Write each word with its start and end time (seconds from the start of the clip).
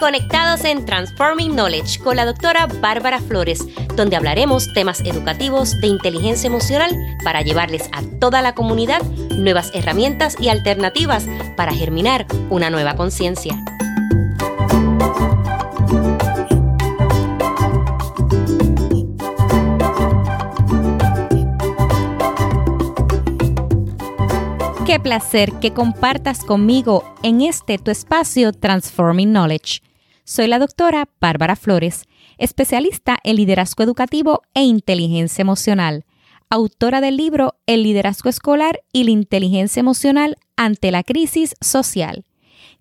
conectados 0.00 0.64
en 0.64 0.86
Transforming 0.86 1.52
Knowledge 1.52 2.00
con 2.00 2.16
la 2.16 2.24
doctora 2.24 2.66
Bárbara 2.66 3.20
Flores, 3.20 3.64
donde 3.94 4.16
hablaremos 4.16 4.72
temas 4.72 5.00
educativos 5.00 5.78
de 5.80 5.88
inteligencia 5.88 6.48
emocional 6.48 6.90
para 7.22 7.42
llevarles 7.42 7.88
a 7.92 8.02
toda 8.18 8.40
la 8.40 8.54
comunidad 8.54 9.02
nuevas 9.30 9.70
herramientas 9.74 10.36
y 10.40 10.48
alternativas 10.48 11.26
para 11.54 11.72
germinar 11.74 12.26
una 12.48 12.70
nueva 12.70 12.96
conciencia. 12.96 13.62
Qué 24.86 24.98
placer 24.98 25.52
que 25.60 25.72
compartas 25.72 26.42
conmigo 26.42 27.04
en 27.22 27.42
este 27.42 27.78
tu 27.78 27.90
espacio 27.90 28.52
Transforming 28.52 29.30
Knowledge. 29.30 29.89
Soy 30.30 30.46
la 30.46 30.60
doctora 30.60 31.08
Bárbara 31.20 31.56
Flores, 31.56 32.04
especialista 32.38 33.18
en 33.24 33.34
liderazgo 33.34 33.82
educativo 33.82 34.42
e 34.54 34.62
inteligencia 34.62 35.42
emocional, 35.42 36.04
autora 36.48 37.00
del 37.00 37.16
libro 37.16 37.56
El 37.66 37.82
liderazgo 37.82 38.30
escolar 38.30 38.80
y 38.92 39.02
la 39.02 39.10
inteligencia 39.10 39.80
emocional 39.80 40.36
ante 40.56 40.92
la 40.92 41.02
crisis 41.02 41.56
social, 41.60 42.26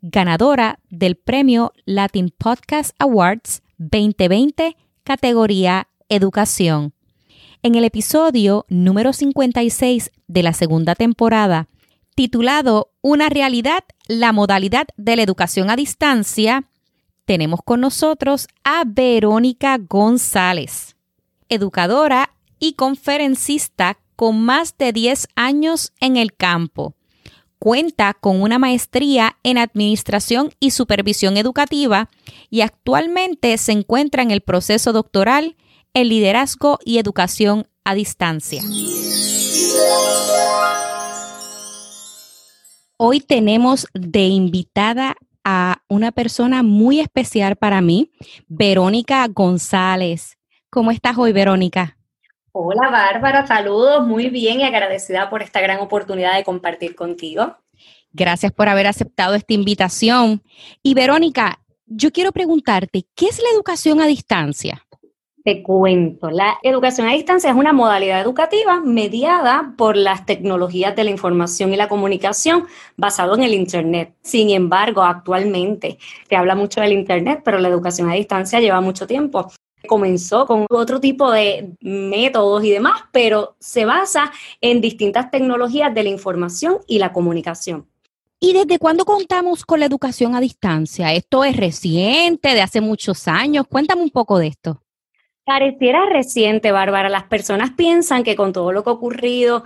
ganadora 0.04 0.78
del 0.92 1.16
premio 1.16 1.74
Latin 1.86 2.32
Podcast 2.38 2.92
Awards 3.00 3.64
2020, 3.80 4.78
categoría 5.04 5.88
Educación. 6.08 6.94
En 7.64 7.74
el 7.74 7.84
episodio 7.84 8.68
número 8.70 9.12
56 9.12 10.12
de 10.28 10.44
la 10.44 10.54
segunda 10.54 10.94
temporada, 10.94 11.68
titulado 12.14 12.92
Una 13.02 13.28
realidad, 13.28 13.86
la 14.08 14.34
modalidad 14.34 14.86
de 14.98 15.16
la 15.16 15.24
educación 15.24 15.72
a 15.72 15.76
distancia, 15.76 16.70
tenemos 17.30 17.60
con 17.64 17.82
nosotros 17.82 18.48
a 18.64 18.82
Verónica 18.88 19.78
González, 19.78 20.96
educadora 21.48 22.32
y 22.58 22.74
conferencista 22.74 24.00
con 24.16 24.42
más 24.42 24.76
de 24.80 24.92
10 24.94 25.28
años 25.36 25.94
en 26.00 26.18
el 26.18 26.34
campo. 26.34 26.96
Cuenta 27.60 28.16
con 28.16 28.42
una 28.42 28.58
maestría 28.58 29.38
en 29.44 29.60
Administración 29.60 30.56
y 30.60 30.72
Supervisión 30.72 31.38
Educativa 31.38 32.10
y 32.50 32.62
actualmente 32.62 33.56
se 33.60 33.74
encuentra 33.74 34.24
en 34.24 34.32
el 34.32 34.42
proceso 34.42 34.92
doctoral 34.92 35.56
en 35.94 36.10
Liderazgo 36.10 36.80
y 36.84 36.98
Educación 36.98 37.68
a 37.84 37.94
Distancia. 37.94 38.64
Hoy 42.98 43.20
tenemos 43.20 43.86
de 43.94 44.24
invitada 44.24 45.16
a 45.44 45.82
una 45.88 46.12
persona 46.12 46.64
muy 46.64 47.00
especial 47.00 47.56
para 47.56 47.82
mí, 47.82 48.12
Verónica 48.48 49.28
González. 49.28 50.38
¿Cómo 50.70 50.92
estás 50.92 51.18
hoy, 51.18 51.34
Verónica? 51.34 51.98
Hola, 52.52 52.90
Bárbara, 52.90 53.46
saludos, 53.46 54.06
muy 54.06 54.30
bien 54.30 54.60
y 54.60 54.64
agradecida 54.64 55.30
por 55.30 55.42
esta 55.42 55.62
gran 55.62 55.80
oportunidad 55.80 56.36
de 56.36 56.44
compartir 56.44 56.96
contigo. 56.96 57.56
Gracias 58.12 58.52
por 58.52 58.68
haber 58.68 58.88
aceptado 58.88 59.36
esta 59.36 59.54
invitación. 59.54 60.44
Y 60.82 60.94
Verónica, 60.94 61.62
yo 61.86 62.12
quiero 62.12 62.32
preguntarte, 62.32 63.06
¿qué 63.16 63.28
es 63.28 63.40
la 63.40 63.50
educación 63.54 64.02
a 64.02 64.08
distancia? 64.08 64.84
Te 65.44 65.64
cuento, 65.64 66.30
la 66.30 66.58
educación 66.64 67.08
a 67.08 67.14
distancia 67.14 67.50
es 67.50 67.56
una 67.56 67.72
modalidad 67.72 68.20
educativa 68.20 68.82
mediada 68.82 69.74
por 69.78 69.96
las 69.96 70.26
tecnologías 70.26 70.98
de 70.98 71.06
la 71.06 71.12
información 71.12 71.74
y 71.74 71.78
la 71.78 71.88
comunicación 71.88 72.66
basado 72.98 73.36
en 73.36 73.44
el 73.44 73.54
Internet. 73.54 74.14
Sin 74.22 74.50
embargo, 74.50 75.02
actualmente 75.02 75.98
se 76.28 76.36
habla 76.36 76.56
mucho 76.56 76.82
del 76.82 76.92
Internet, 76.92 77.42
pero 77.46 77.58
la 77.58 77.70
educación 77.70 78.10
a 78.10 78.16
distancia 78.16 78.60
lleva 78.60 78.82
mucho 78.82 79.08
tiempo. 79.08 79.50
Comenzó 79.88 80.46
con 80.46 80.66
otro 80.70 81.00
tipo 81.00 81.32
de 81.32 81.72
métodos 81.80 82.66
y 82.66 82.72
demás, 82.72 83.04
pero 83.14 83.56
se 83.60 83.86
basa 83.86 84.34
en 84.60 84.82
distintas 84.82 85.32
tecnologías 85.32 85.94
de 85.94 86.04
la 86.04 86.10
información 86.10 86.80
y 86.86 87.00
la 87.00 87.14
comunicación. 87.14 87.88
¿Y 88.42 88.52
desde 88.52 88.78
cuándo 88.78 89.06
contamos 89.06 89.66
con 89.66 89.80
la 89.80 89.86
educación 89.86 90.36
a 90.36 90.42
distancia? 90.42 91.14
¿Esto 91.14 91.46
es 91.46 91.56
reciente, 91.56 92.50
de 92.50 92.62
hace 92.62 92.82
muchos 92.82 93.30
años? 93.30 93.66
Cuéntame 93.70 94.02
un 94.02 94.10
poco 94.10 94.38
de 94.38 94.48
esto. 94.48 94.82
Pareciera 95.50 96.06
reciente, 96.06 96.72
Bárbara. 96.72 97.10
Las 97.10 97.24
personas 97.24 97.72
piensan 97.72 98.22
que 98.22 98.36
con 98.36 98.54
todo 98.54 98.72
lo 98.72 98.84
que 98.84 98.92
ha 98.92 98.94
ocurrido 98.94 99.64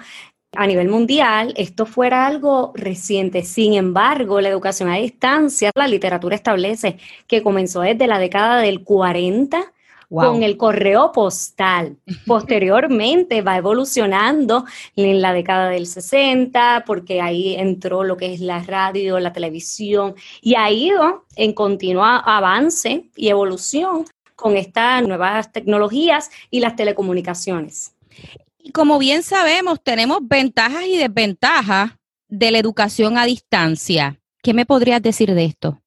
a 0.54 0.66
nivel 0.66 0.88
mundial, 0.88 1.54
esto 1.58 1.86
fuera 1.86 2.26
algo 2.26 2.72
reciente. 2.74 3.44
Sin 3.44 3.74
embargo, 3.74 4.40
la 4.40 4.48
educación 4.48 4.88
a 4.88 4.96
distancia, 4.96 5.72
la 5.76 5.90
literatura 5.90 6.38
establece 6.38 7.00
que 7.28 7.44
comenzó 7.44 7.82
desde 7.82 8.08
la 8.08 8.18
década 8.18 8.62
del 8.62 8.86
40 8.86 9.74
con 10.08 10.42
el 10.42 10.56
correo 10.56 11.12
postal. 11.12 11.98
Posteriormente 12.26 13.42
va 13.42 13.58
evolucionando 13.58 14.64
en 14.96 15.22
la 15.22 15.34
década 15.34 15.68
del 15.68 15.86
60, 15.86 16.86
porque 16.88 17.20
ahí 17.20 17.56
entró 17.56 18.06
lo 18.06 18.16
que 18.16 18.34
es 18.34 18.40
la 18.40 18.64
radio, 18.64 19.20
la 19.20 19.34
televisión, 19.34 20.16
y 20.42 20.56
ha 20.56 20.72
ido 20.72 21.26
en 21.36 21.52
continuo 21.52 22.06
avance 22.06 23.10
y 23.18 23.28
evolución 23.28 24.06
con 24.44 24.58
estas 24.58 25.08
nuevas 25.08 25.54
tecnologías 25.54 26.30
y 26.52 26.60
las 26.60 26.76
telecomunicaciones. 26.76 27.96
Y 28.60 28.72
como 28.72 29.00
bien 29.00 29.24
sabemos, 29.24 29.82
tenemos 29.82 30.20
ventajas 30.22 30.84
y 30.86 30.98
desventajas 30.98 31.92
de 32.28 32.52
la 32.52 32.58
educación 32.58 33.18
a 33.18 33.26
distancia. 33.26 34.20
¿Qué 34.42 34.54
me 34.54 34.66
podrías 34.66 35.02
decir 35.02 35.34
de 35.34 35.46
esto? 35.46 35.80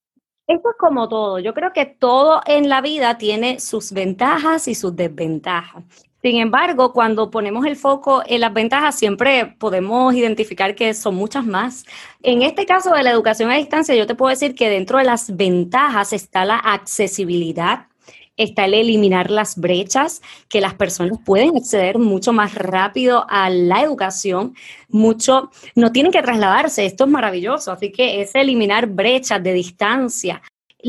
Esto 0.46 0.70
es 0.70 0.76
como 0.78 1.06
todo. 1.06 1.38
Yo 1.38 1.52
creo 1.52 1.74
que 1.74 1.84
todo 1.84 2.40
en 2.46 2.70
la 2.70 2.80
vida 2.80 3.18
tiene 3.18 3.60
sus 3.60 3.92
ventajas 3.92 4.68
y 4.68 4.74
sus 4.74 4.96
desventajas. 4.96 5.84
Sin 6.22 6.38
embargo, 6.38 6.92
cuando 6.92 7.30
ponemos 7.30 7.66
el 7.66 7.76
foco 7.76 8.22
en 8.26 8.40
las 8.40 8.54
ventajas, 8.54 8.98
siempre 8.98 9.54
podemos 9.58 10.14
identificar 10.14 10.74
que 10.74 10.94
son 10.94 11.14
muchas 11.14 11.44
más. 11.44 11.84
En 12.22 12.40
este 12.42 12.64
caso 12.64 12.94
de 12.94 13.02
la 13.02 13.10
educación 13.10 13.50
a 13.50 13.56
distancia, 13.56 13.94
yo 13.94 14.06
te 14.06 14.14
puedo 14.14 14.30
decir 14.30 14.54
que 14.54 14.70
dentro 14.70 14.98
de 14.98 15.04
las 15.04 15.36
ventajas 15.36 16.12
está 16.12 16.44
la 16.44 16.56
accesibilidad, 16.56 17.88
está 18.36 18.66
el 18.66 18.74
eliminar 18.74 19.30
las 19.30 19.56
brechas, 19.56 20.22
que 20.48 20.60
las 20.60 20.74
personas 20.74 21.18
pueden 21.24 21.56
acceder 21.56 21.98
mucho 21.98 22.32
más 22.32 22.54
rápido 22.54 23.26
a 23.28 23.50
la 23.50 23.82
educación, 23.82 24.54
mucho, 24.88 25.50
no 25.74 25.92
tienen 25.92 26.12
que 26.12 26.22
trasladarse, 26.22 26.86
esto 26.86 27.04
es 27.04 27.10
maravilloso, 27.10 27.72
así 27.72 27.90
que 27.90 28.20
es 28.20 28.34
eliminar 28.34 28.86
brechas 28.86 29.42
de 29.42 29.52
distancia 29.52 30.42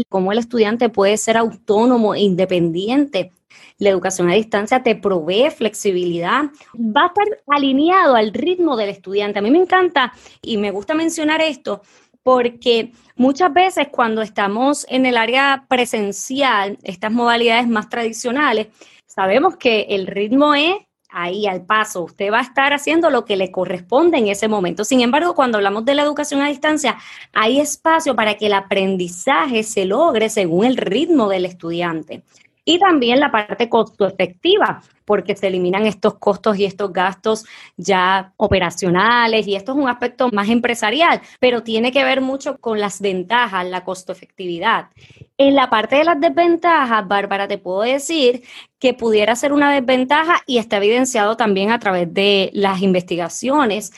cómo 0.09 0.31
el 0.31 0.40
estudiante 0.40 0.90
puede 0.90 1.18
ser 1.18 1.38
autónomo 1.38 2.16
e 2.16 2.22
independiente. 2.22 3.31
La 3.79 3.90
educación 3.90 4.29
a 4.29 4.34
distancia 4.34 4.81
te 4.81 4.96
provee 4.96 5.52
flexibilidad, 5.52 6.46
va 6.75 7.03
a 7.03 7.08
estar 7.08 7.25
alineado 7.47 8.16
al 8.16 8.34
ritmo 8.34 8.75
del 8.75 8.90
estudiante. 8.90 9.40
A 9.40 9.41
mí 9.41 9.52
me 9.52 9.59
encanta 9.59 10.14
y 10.41 10.58
me 10.58 10.72
gusta 10.72 10.96
mencionar 10.96 11.41
esto 11.41 11.81
porque 12.28 12.92
muchas 13.16 13.54
veces 13.54 13.88
cuando 13.90 14.22
estamos 14.22 14.86
en 14.90 15.06
el 15.06 15.16
área 15.16 15.64
presencial, 15.70 16.78
estas 16.84 17.10
modalidades 17.10 17.70
más 17.70 17.88
tradicionales, 17.88 18.68
sabemos 19.06 19.56
que 19.56 19.86
el 19.92 20.08
ritmo 20.08 20.54
es 20.54 20.76
ahí 21.10 21.48
al 21.48 21.66
paso, 21.66 22.04
usted 22.04 22.30
va 22.30 22.40
a 22.40 22.42
estar 22.42 22.74
haciendo 22.74 23.10
lo 23.10 23.24
que 23.24 23.38
le 23.38 23.50
corresponde 23.50 24.18
en 24.18 24.28
ese 24.28 24.50
momento. 24.50 24.84
Sin 24.84 25.00
embargo, 25.00 25.36
cuando 25.36 25.58
hablamos 25.58 25.86
de 25.86 25.96
la 25.96 26.02
educación 26.02 26.42
a 26.42 26.50
distancia, 26.50 26.98
hay 27.32 27.62
espacio 27.62 28.14
para 28.14 28.34
que 28.34 28.48
el 28.48 28.54
aprendizaje 28.56 29.64
se 29.64 29.86
logre 29.86 30.28
según 30.28 30.66
el 30.66 30.76
ritmo 30.76 31.30
del 31.30 31.46
estudiante. 31.46 32.24
Y 32.66 32.78
también 32.78 33.22
la 33.22 33.32
parte 33.32 33.70
costo 33.70 34.06
efectiva, 34.06 34.82
porque 35.07 35.38
se 35.38 35.47
eliminan 35.47 35.85
estos 35.85 36.16
costos 36.16 36.59
y 36.59 36.66
estos 36.66 36.91
gastos 36.91 37.45
ya 37.78 38.34
operacionales 38.35 39.47
y 39.47 39.56
esto 39.56 39.72
es 39.72 39.78
un 39.78 39.88
aspecto 39.88 40.28
más 40.34 40.50
empresarial, 40.50 41.22
pero 41.40 41.64
tiene 41.64 41.93
que 41.93 42.03
ver 42.03 42.20
mucho 42.20 42.58
con 42.58 42.82
las 42.82 42.99
ventajas, 42.99 43.66
la 43.66 43.85
costo 43.85 44.11
efectividad. 44.11 44.90
En 45.37 45.55
la 45.55 45.70
parte 45.70 45.96
de 45.96 46.03
las 46.03 46.20
desventajas, 46.20 47.08
Bárbara, 47.08 47.47
te 47.47 47.58
puedo 47.58 47.84
decir 47.84 48.43
que 48.79 48.93
pudiera 48.93 49.34
ser 49.37 49.53
una 49.53 49.72
desventaja 49.72 50.41
y 50.46 50.58
está 50.58 50.76
evidenciado 50.76 51.37
también 51.37 51.72
a 51.72 51.79
través 51.79 52.14
de 52.14 52.49
las 52.53 52.82
investigaciones. 52.82 53.93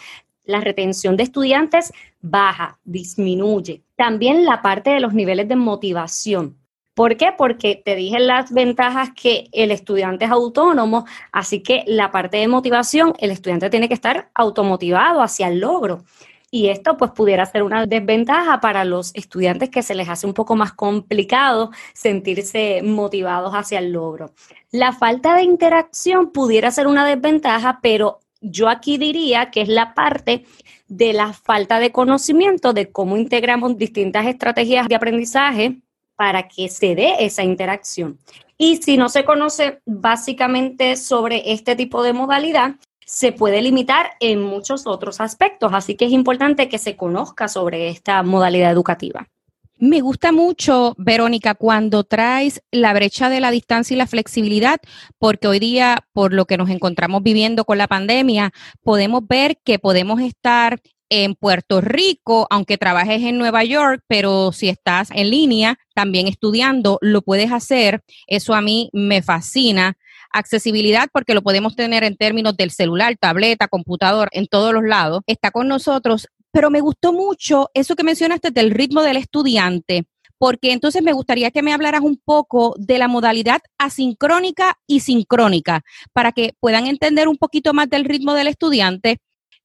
La 0.45 0.62
retención 0.62 1.18
de 1.18 1.24
estudiantes 1.24 1.92
baja, 2.22 2.78
disminuye. 2.84 3.81
También 3.95 4.45
la 4.45 4.62
parte 4.62 4.92
de 4.92 5.00
los 5.00 5.13
niveles 5.13 5.48
de 5.48 5.56
motivación. 5.56 6.59
¿Por 7.00 7.16
qué? 7.16 7.31
Porque 7.38 7.81
te 7.81 7.96
dije 7.96 8.19
las 8.19 8.51
ventajas 8.51 9.12
que 9.16 9.48
el 9.54 9.72
estudiante 9.72 10.25
es 10.25 10.31
autónomo, 10.31 11.06
así 11.31 11.63
que 11.63 11.86
la 11.88 12.12
parte 12.12 12.36
de 12.36 12.50
motivación, 12.50 13.13
el 13.19 13.31
estudiante 13.31 13.69
tiene 13.69 13.88
que 13.88 13.94
estar 13.94 14.30
automotivado 14.34 15.22
hacia 15.22 15.48
el 15.48 15.62
logro. 15.62 16.04
Y 16.51 16.68
esto 16.68 16.98
pues 16.98 17.12
pudiera 17.12 17.46
ser 17.46 17.63
una 17.63 17.86
desventaja 17.86 18.60
para 18.60 18.84
los 18.84 19.16
estudiantes 19.16 19.69
que 19.69 19.81
se 19.81 19.96
les 19.96 20.10
hace 20.10 20.28
un 20.28 20.34
poco 20.34 20.57
más 20.57 20.74
complicado 20.74 21.72
sentirse 21.94 22.81
motivados 22.84 23.54
hacia 23.54 23.80
el 23.80 23.94
logro. 23.94 24.34
La 24.69 24.92
falta 24.92 25.36
de 25.36 25.44
interacción 25.44 26.34
pudiera 26.34 26.69
ser 26.69 26.86
una 26.86 27.06
desventaja, 27.06 27.80
pero 27.81 28.19
yo 28.42 28.68
aquí 28.68 28.98
diría 28.98 29.51
que 29.51 29.62
es 29.62 29.69
la 29.69 29.94
parte 29.94 30.44
de 30.90 31.13
la 31.13 31.31
falta 31.31 31.80
de 31.80 31.94
conocimiento 31.94 32.74
de 32.74 32.92
cómo 32.92 33.16
integramos 33.16 33.78
distintas 33.78 34.28
estrategias 34.28 34.90
de 34.90 34.96
aprendizaje 34.96 35.80
para 36.19 36.50
que 36.50 36.68
se 36.68 36.95
dé 36.95 37.16
esa 37.21 37.45
interacción. 37.45 38.19
Y 38.57 38.75
si 38.83 38.98
no 38.98 39.07
se 39.07 39.24
conoce 39.24 39.80
básicamente 39.86 40.98
sobre 40.98 41.54
este 41.54 41.77
tipo 41.77 42.04
de 42.04 42.12
modalidad, 42.12 42.75
se 43.06 43.31
puede 43.31 43.62
limitar 43.62 44.12
en 44.19 44.44
muchos 44.44 44.86
otros 44.86 45.21
aspectos. 45.21 45.71
Así 45.74 45.95
que 45.95 46.07
es 46.07 46.12
importante 46.12 46.68
que 46.68 46.77
se 46.77 46.98
conozca 46.98 47.48
sobre 47.48 47.88
esta 47.88 48.21
modalidad 48.21 48.69
educativa. 48.69 49.30
Me 49.77 50.01
gusta 50.01 50.33
mucho, 50.33 50.94
Verónica, 50.98 51.56
cuando 51.56 52.04
traes 52.04 52.62
la 52.69 52.92
brecha 52.94 53.30
de 53.30 53.39
la 53.39 53.50
distancia 53.50 53.95
y 53.95 53.98
la 53.98 54.06
flexibilidad, 54.06 54.81
porque 55.19 55.48
hoy 55.48 55.60
día, 55.60 56.06
por 56.12 56.33
lo 56.33 56.44
que 56.48 56.57
nos 56.57 56.69
encontramos 56.69 57.24
viviendo 57.24 57.63
con 57.63 57.77
la 57.77 57.88
pandemia, 57.88 58.51
podemos 58.83 59.25
ver 59.25 59.57
que 59.63 59.80
podemos 59.80 60.19
estar 60.19 60.81
en 61.10 61.36
Puerto 61.36 61.82
Rico, 61.82 62.48
aunque 62.50 62.78
trabajes 62.78 63.22
en 63.24 63.38
Nueva 63.38 63.64
York, 63.64 64.04
pero 64.08 64.52
si 64.52 64.70
estás 64.70 65.10
en 65.12 65.30
línea, 65.30 65.78
también 65.94 66.28
estudiando, 66.28 66.98
lo 67.02 67.22
puedes 67.22 67.52
hacer. 67.52 68.04
Eso 68.28 68.54
a 68.54 68.62
mí 68.62 68.90
me 68.94 69.22
fascina. 69.22 69.98
Accesibilidad 70.32 71.10
porque 71.12 71.34
lo 71.34 71.42
podemos 71.42 71.76
tener 71.76 72.04
en 72.04 72.16
términos 72.16 72.56
del 72.56 72.72
celular, 72.72 73.16
tableta, 73.20 73.68
computador, 73.68 74.30
en 74.32 74.48
todos 74.48 74.74
los 74.74 74.84
lados. 74.84 75.22
Está 75.26 75.50
con 75.52 75.68
nosotros, 75.68 76.28
pero 76.52 76.70
me 76.70 76.82
gustó 76.82 77.14
mucho 77.14 77.70
eso 77.74 77.96
que 77.96 78.04
mencionaste 78.04 78.52
del 78.52 78.72
ritmo 78.72 79.02
del 79.02 79.18
estudiante 79.18 80.06
porque 80.40 80.72
entonces 80.72 81.04
me 81.04 81.14
gustaría 81.14 81.52
que 81.52 81.62
me 81.62 81.74
hablaras 81.74 82.02
un 82.02 82.18
poco 82.18 82.74
de 82.80 82.98
la 82.98 83.10
modalidad 83.10 83.60
asincrónica 83.78 84.80
y 84.88 85.02
sincrónica, 85.02 85.82
para 86.14 86.32
que 86.32 86.54
puedan 86.60 86.88
entender 86.88 87.28
un 87.28 87.38
poquito 87.38 87.74
más 87.74 87.90
del 87.90 88.06
ritmo 88.06 88.34
del 88.34 88.48
estudiante, 88.48 89.20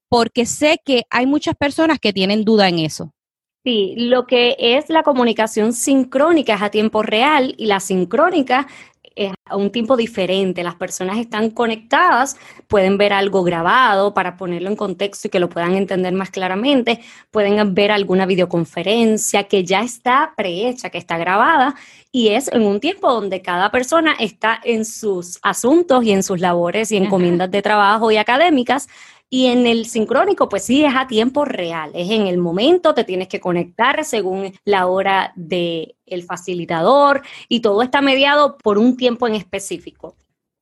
porque 0.08 0.46
sé 0.46 0.80
que 0.84 1.04
hay 1.10 1.26
muchas 1.26 1.54
personas 1.56 1.98
que 1.98 2.12
tienen 2.12 2.44
duda 2.44 2.68
en 2.68 2.78
eso. 2.78 3.12
Sí, 3.64 3.94
lo 3.96 4.26
que 4.26 4.56
es 4.58 4.90
la 4.90 5.02
comunicación 5.02 5.72
sincrónica 5.72 6.54
es 6.54 6.62
a 6.62 6.70
tiempo 6.70 7.02
real 7.02 7.54
y 7.56 7.66
la 7.66 7.80
sincrónica 7.80 8.66
es 9.16 9.32
a 9.46 9.56
un 9.56 9.70
tiempo 9.70 9.96
diferente. 9.96 10.62
Las 10.62 10.74
personas 10.74 11.18
están 11.18 11.50
conectadas, 11.50 12.36
pueden 12.68 12.98
ver 12.98 13.12
algo 13.12 13.42
grabado 13.42 14.12
para 14.12 14.36
ponerlo 14.36 14.68
en 14.68 14.76
contexto 14.76 15.28
y 15.28 15.30
que 15.30 15.38
lo 15.38 15.48
puedan 15.48 15.76
entender 15.76 16.12
más 16.12 16.30
claramente. 16.30 17.00
Pueden 17.30 17.74
ver 17.74 17.90
alguna 17.90 18.26
videoconferencia 18.26 19.44
que 19.44 19.64
ya 19.64 19.80
está 19.82 20.34
prehecha, 20.36 20.90
que 20.90 20.98
está 20.98 21.16
grabada 21.16 21.74
y 22.12 22.28
es 22.28 22.48
en 22.52 22.62
un 22.62 22.80
tiempo 22.80 23.12
donde 23.12 23.42
cada 23.42 23.70
persona 23.70 24.14
está 24.18 24.60
en 24.62 24.84
sus 24.84 25.38
asuntos 25.42 26.04
y 26.04 26.12
en 26.12 26.22
sus 26.22 26.40
labores 26.40 26.92
y 26.92 26.96
encomiendas 26.96 27.50
de 27.50 27.62
trabajo 27.62 28.10
y 28.10 28.16
académicas 28.16 28.88
y 29.34 29.46
en 29.46 29.66
el 29.66 29.86
sincrónico, 29.86 30.48
pues 30.48 30.62
sí, 30.62 30.84
es 30.84 30.94
a 30.94 31.08
tiempo 31.08 31.44
real, 31.44 31.90
es 31.92 32.08
en 32.08 32.28
el 32.28 32.38
momento, 32.38 32.94
te 32.94 33.02
tienes 33.02 33.26
que 33.26 33.40
conectar 33.40 34.04
según 34.04 34.52
la 34.64 34.86
hora 34.86 35.32
del 35.34 35.96
el 36.06 36.22
facilitador 36.22 37.20
y 37.48 37.58
todo 37.58 37.82
está 37.82 38.00
mediado 38.00 38.56
por 38.58 38.78
un 38.78 38.96
tiempo 38.96 39.26
en 39.26 39.34
específico. 39.34 40.14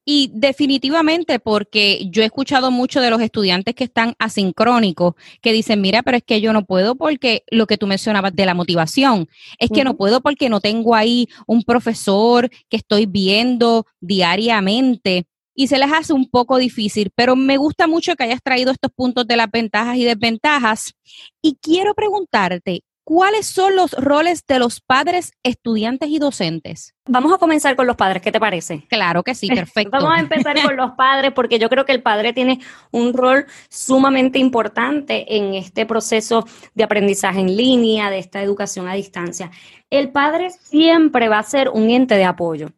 Y 0.07 0.31
definitivamente, 0.33 1.39
porque 1.39 2.09
yo 2.11 2.23
he 2.23 2.25
escuchado 2.25 2.71
mucho 2.71 3.03
de 3.03 3.11
los 3.11 3.21
estudiantes 3.21 3.75
que 3.75 3.85
están 3.85 4.15
asincrónicos, 4.19 5.17
que 5.43 5.53
dicen, 5.53 5.83
mira, 5.83 6.03
pero 6.03 6.17
es 6.17 6.23
que 6.23 6.41
yo 6.41 6.55
no 6.55 6.65
puedo 6.65 6.95
porque 6.95 7.45
lo 7.51 7.67
que 7.67 7.77
tú 7.77 7.87
mencionabas 7.87 8.35
de 8.35 8.47
la 8.47 8.55
motivación, 8.55 9.29
es 9.59 9.69
que 9.69 9.85
no 9.85 9.99
puedo 9.99 10.23
porque 10.23 10.49
no 10.49 10.61
tengo 10.61 10.95
ahí 10.95 11.29
un 11.47 11.63
profesor 11.63 12.49
que 12.71 12.79
estoy 12.79 13.05
viendo 13.05 13.85
diariamente 14.01 15.27
y 15.55 15.69
se 15.69 15.79
les 15.79 15.93
hace 15.93 16.13
un 16.13 16.29
poco 16.29 16.57
difícil, 16.59 17.11
pero 17.15 17.37
me 17.37 17.57
gusta 17.57 17.87
mucho 17.87 18.15
que 18.17 18.25
hayas 18.25 18.43
traído 18.43 18.73
estos 18.73 18.91
puntos 18.93 19.27
de 19.27 19.37
las 19.37 19.51
ventajas 19.51 19.97
y 19.97 20.05
desventajas. 20.05 20.95
Y 21.43 21.57
quiero 21.61 21.95
preguntarte, 21.95 22.83
¿cuáles 23.05 23.47
son 23.47 23.77
los 23.77 23.93
roles 23.93 24.47
de 24.47 24.59
los 24.59 24.81
padres, 24.81 25.33
estudiantes 25.43 26.09
y 26.09 26.19
docentes? 26.19 26.95
Vamos 27.07 27.33
a 27.33 27.39
comenzar 27.39 27.75
con 27.75 27.87
los 27.87 27.97
padres, 27.97 28.23
¿qué 28.23 28.31
te 28.31 28.39
parece? 28.39 28.87
Claro 28.89 29.23
que 29.23 29.35
sí, 29.35 29.49
perfecto. 29.55 29.91
Vamos 29.91 30.17
a 30.17 30.21
empezar 30.21 30.61
con 30.63 30.77
los 30.77 30.93
padres 30.93 31.33
porque 31.33 31.59
yo 31.59 31.69
creo 31.69 31.85
que 31.85 31.93
el 31.93 32.03
padre 32.03 32.33
tiene 32.33 32.61
un 32.91 33.13
rol 33.13 33.47
sumamente 33.69 34.39
importante 34.39 35.37
en 35.37 35.55
este 35.55 35.85
proceso 35.87 36.47
de 36.75 36.85
aprendizaje 36.85 37.41
en 37.41 37.57
línea, 37.57 38.11
de 38.11 38.19
esta 38.19 38.43
educación 38.43 38.89
a 38.89 38.95
distancia. 38.95 39.51
El 39.91 40.11
padre 40.11 40.51
siempre 40.51 41.29
va 41.29 41.39
a 41.39 41.43
ser 41.43 41.69
un 41.69 41.91
ente 41.91 42.15
de 42.15 42.25
apoyo. 42.25 42.71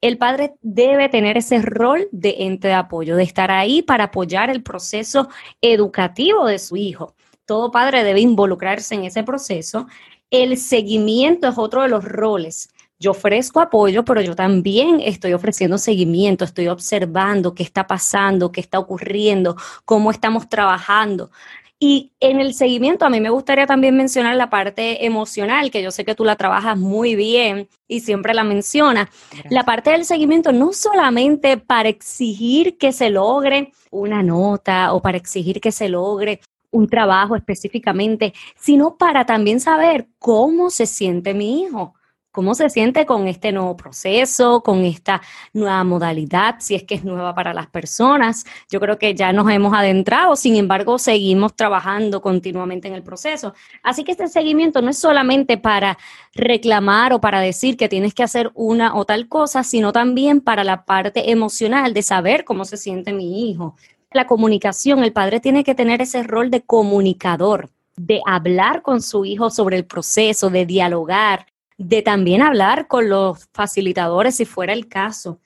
El 0.00 0.16
padre 0.16 0.54
debe 0.62 1.08
tener 1.08 1.36
ese 1.36 1.60
rol 1.60 2.08
de 2.12 2.36
ente 2.38 2.68
de 2.68 2.74
apoyo, 2.74 3.16
de 3.16 3.24
estar 3.24 3.50
ahí 3.50 3.82
para 3.82 4.04
apoyar 4.04 4.48
el 4.48 4.62
proceso 4.62 5.28
educativo 5.60 6.46
de 6.46 6.58
su 6.58 6.76
hijo. 6.76 7.14
Todo 7.46 7.70
padre 7.70 8.04
debe 8.04 8.20
involucrarse 8.20 8.94
en 8.94 9.04
ese 9.04 9.22
proceso. 9.22 9.86
El 10.30 10.56
seguimiento 10.56 11.48
es 11.48 11.58
otro 11.58 11.82
de 11.82 11.88
los 11.88 12.04
roles 12.04 12.70
yo 13.02 13.10
ofrezco 13.10 13.60
apoyo, 13.60 14.04
pero 14.04 14.20
yo 14.20 14.36
también 14.36 15.00
estoy 15.00 15.32
ofreciendo 15.32 15.76
seguimiento, 15.76 16.44
estoy 16.44 16.68
observando 16.68 17.52
qué 17.52 17.64
está 17.64 17.86
pasando, 17.88 18.52
qué 18.52 18.60
está 18.60 18.78
ocurriendo, 18.78 19.56
cómo 19.84 20.12
estamos 20.12 20.48
trabajando. 20.48 21.32
Y 21.80 22.12
en 22.20 22.38
el 22.38 22.54
seguimiento 22.54 23.04
a 23.04 23.10
mí 23.10 23.20
me 23.20 23.30
gustaría 23.30 23.66
también 23.66 23.96
mencionar 23.96 24.36
la 24.36 24.50
parte 24.50 25.04
emocional, 25.04 25.72
que 25.72 25.82
yo 25.82 25.90
sé 25.90 26.04
que 26.04 26.14
tú 26.14 26.24
la 26.24 26.36
trabajas 26.36 26.78
muy 26.78 27.16
bien 27.16 27.68
y 27.88 28.00
siempre 28.00 28.34
la 28.34 28.44
mencionas. 28.44 29.08
La 29.50 29.64
parte 29.64 29.90
del 29.90 30.04
seguimiento 30.04 30.52
no 30.52 30.72
solamente 30.72 31.56
para 31.56 31.88
exigir 31.88 32.78
que 32.78 32.92
se 32.92 33.10
logre 33.10 33.72
una 33.90 34.22
nota 34.22 34.92
o 34.92 35.02
para 35.02 35.18
exigir 35.18 35.60
que 35.60 35.72
se 35.72 35.88
logre 35.88 36.40
un 36.72 36.88
trabajo 36.88 37.36
específicamente, 37.36 38.34
sino 38.56 38.96
para 38.96 39.24
también 39.24 39.60
saber 39.60 40.08
cómo 40.18 40.70
se 40.70 40.86
siente 40.86 41.34
mi 41.34 41.62
hijo 41.62 41.94
cómo 42.32 42.54
se 42.54 42.70
siente 42.70 43.04
con 43.06 43.28
este 43.28 43.52
nuevo 43.52 43.76
proceso, 43.76 44.62
con 44.62 44.84
esta 44.84 45.20
nueva 45.52 45.84
modalidad, 45.84 46.56
si 46.58 46.74
es 46.74 46.82
que 46.82 46.94
es 46.94 47.04
nueva 47.04 47.34
para 47.34 47.52
las 47.52 47.66
personas. 47.68 48.44
Yo 48.70 48.80
creo 48.80 48.98
que 48.98 49.14
ya 49.14 49.32
nos 49.32 49.48
hemos 49.50 49.74
adentrado, 49.74 50.34
sin 50.34 50.56
embargo, 50.56 50.98
seguimos 50.98 51.54
trabajando 51.54 52.22
continuamente 52.22 52.88
en 52.88 52.94
el 52.94 53.02
proceso. 53.02 53.54
Así 53.82 54.02
que 54.02 54.12
este 54.12 54.28
seguimiento 54.28 54.80
no 54.80 54.88
es 54.90 54.98
solamente 54.98 55.58
para 55.58 55.98
reclamar 56.34 57.12
o 57.12 57.20
para 57.20 57.40
decir 57.40 57.76
que 57.76 57.90
tienes 57.90 58.14
que 58.14 58.22
hacer 58.22 58.50
una 58.54 58.96
o 58.96 59.04
tal 59.04 59.28
cosa, 59.28 59.62
sino 59.62 59.92
también 59.92 60.40
para 60.40 60.64
la 60.64 60.86
parte 60.86 61.30
emocional 61.30 61.92
de 61.92 62.02
saber 62.02 62.44
cómo 62.44 62.64
se 62.64 62.78
siente 62.78 63.12
mi 63.12 63.50
hijo. 63.50 63.76
La 64.14 64.26
comunicación, 64.26 65.02
el 65.02 65.12
padre 65.12 65.40
tiene 65.40 65.64
que 65.64 65.74
tener 65.74 66.02
ese 66.02 66.22
rol 66.22 66.50
de 66.50 66.62
comunicador 66.62 67.70
de 67.96 68.20
hablar 68.26 68.82
con 68.82 69.02
su 69.02 69.24
hijo 69.24 69.50
sobre 69.50 69.76
el 69.76 69.84
proceso, 69.84 70.50
de 70.50 70.66
dialogar, 70.66 71.46
de 71.78 72.02
también 72.02 72.42
hablar 72.42 72.86
con 72.86 73.08
los 73.08 73.48
facilitadores 73.52 74.36
si 74.36 74.44
fuera 74.44 74.72
el 74.72 74.88
caso. 74.88 75.40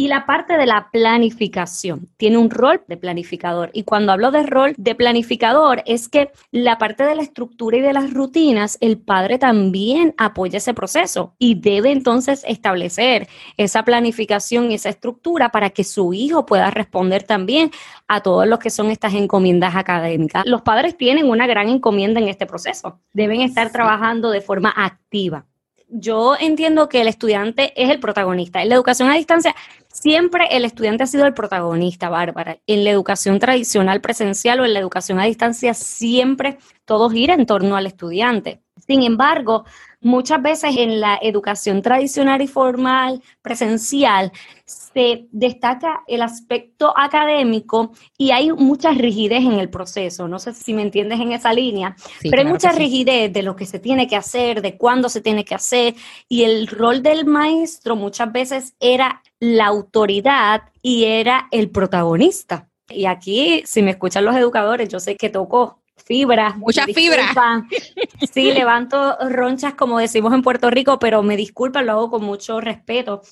Y 0.00 0.08
la 0.08 0.24
parte 0.24 0.56
de 0.56 0.64
la 0.64 0.88
planificación 0.90 2.08
tiene 2.16 2.38
un 2.38 2.48
rol 2.48 2.82
de 2.88 2.96
planificador. 2.96 3.68
Y 3.74 3.82
cuando 3.82 4.12
hablo 4.12 4.30
de 4.30 4.44
rol 4.44 4.72
de 4.78 4.94
planificador 4.94 5.82
es 5.84 6.08
que 6.08 6.30
la 6.52 6.78
parte 6.78 7.04
de 7.04 7.14
la 7.14 7.20
estructura 7.20 7.76
y 7.76 7.80
de 7.82 7.92
las 7.92 8.14
rutinas, 8.14 8.78
el 8.80 8.96
padre 8.96 9.36
también 9.36 10.14
apoya 10.16 10.56
ese 10.56 10.72
proceso 10.72 11.34
y 11.38 11.56
debe 11.56 11.92
entonces 11.92 12.44
establecer 12.48 13.28
esa 13.58 13.84
planificación 13.84 14.70
y 14.70 14.76
esa 14.76 14.88
estructura 14.88 15.50
para 15.50 15.68
que 15.68 15.84
su 15.84 16.14
hijo 16.14 16.46
pueda 16.46 16.70
responder 16.70 17.24
también 17.24 17.70
a 18.08 18.22
todos 18.22 18.46
los 18.46 18.58
que 18.58 18.70
son 18.70 18.90
estas 18.90 19.12
encomiendas 19.12 19.76
académicas. 19.76 20.46
Los 20.46 20.62
padres 20.62 20.96
tienen 20.96 21.28
una 21.28 21.46
gran 21.46 21.68
encomienda 21.68 22.20
en 22.20 22.28
este 22.30 22.46
proceso. 22.46 23.00
Deben 23.12 23.42
estar 23.42 23.70
trabajando 23.70 24.30
de 24.30 24.40
forma 24.40 24.72
activa 24.74 25.44
yo 25.90 26.36
entiendo 26.38 26.88
que 26.88 27.00
el 27.00 27.08
estudiante 27.08 27.72
es 27.76 27.90
el 27.90 28.00
protagonista. 28.00 28.62
En 28.62 28.68
la 28.68 28.76
educación 28.76 29.10
a 29.10 29.14
distancia, 29.14 29.54
siempre 30.00 30.48
el 30.50 30.64
estudiante 30.64 31.04
ha 31.04 31.06
sido 31.06 31.26
el 31.26 31.34
protagonista, 31.34 32.08
Bárbara. 32.08 32.58
En 32.66 32.84
la 32.84 32.90
educación 32.90 33.38
tradicional 33.38 34.00
presencial 34.00 34.60
o 34.60 34.64
en 34.64 34.72
la 34.72 34.80
educación 34.80 35.20
a 35.20 35.24
distancia, 35.24 35.74
siempre 35.74 36.58
todo 36.84 37.10
gira 37.10 37.34
en 37.34 37.46
torno 37.46 37.76
al 37.76 37.86
estudiante. 37.86 38.62
Sin 38.86 39.02
embargo, 39.02 39.64
muchas 40.00 40.42
veces 40.42 40.76
en 40.76 41.00
la 41.00 41.18
educación 41.20 41.82
tradicional 41.82 42.42
y 42.42 42.46
formal 42.46 43.22
presencial 43.42 44.32
se 44.64 45.26
destaca 45.30 46.02
el 46.06 46.22
aspecto 46.22 46.92
académico 46.96 47.92
y 48.16 48.30
hay 48.30 48.52
mucha 48.52 48.92
rigidez 48.92 49.40
en 49.40 49.54
el 49.54 49.68
proceso. 49.68 50.28
No 50.28 50.38
sé 50.38 50.54
si 50.54 50.74
me 50.74 50.82
entiendes 50.82 51.20
en 51.20 51.32
esa 51.32 51.52
línea, 51.52 51.96
pero 52.22 52.42
hay 52.42 52.48
mucha 52.48 52.72
rigidez 52.72 53.32
de 53.32 53.42
lo 53.42 53.56
que 53.56 53.66
se 53.66 53.78
tiene 53.78 54.06
que 54.06 54.16
hacer, 54.16 54.62
de 54.62 54.76
cuándo 54.76 55.08
se 55.08 55.20
tiene 55.20 55.44
que 55.44 55.54
hacer 55.54 55.94
y 56.28 56.44
el 56.44 56.66
rol 56.66 57.02
del 57.02 57.26
maestro 57.26 57.96
muchas 57.96 58.32
veces 58.32 58.74
era 58.80 59.22
la 59.38 59.66
autoridad 59.66 60.62
y 60.82 61.04
era 61.04 61.48
el 61.50 61.70
protagonista. 61.70 62.68
Y 62.88 63.06
aquí, 63.06 63.62
si 63.66 63.82
me 63.82 63.92
escuchan 63.92 64.24
los 64.24 64.34
educadores, 64.34 64.88
yo 64.88 64.98
sé 64.98 65.16
que 65.16 65.30
tocó 65.30 65.79
fibra. 66.04 66.54
Mucha 66.56 66.86
fibra. 66.86 67.32
Sí, 68.32 68.52
levanto 68.52 69.16
ronchas 69.28 69.74
como 69.74 69.98
decimos 69.98 70.32
en 70.34 70.42
Puerto 70.42 70.70
Rico, 70.70 70.98
pero 70.98 71.22
me 71.22 71.36
disculpa, 71.36 71.82
lo 71.82 71.92
hago 71.92 72.10
con 72.10 72.24
mucho 72.24 72.60
respeto. 72.60 73.22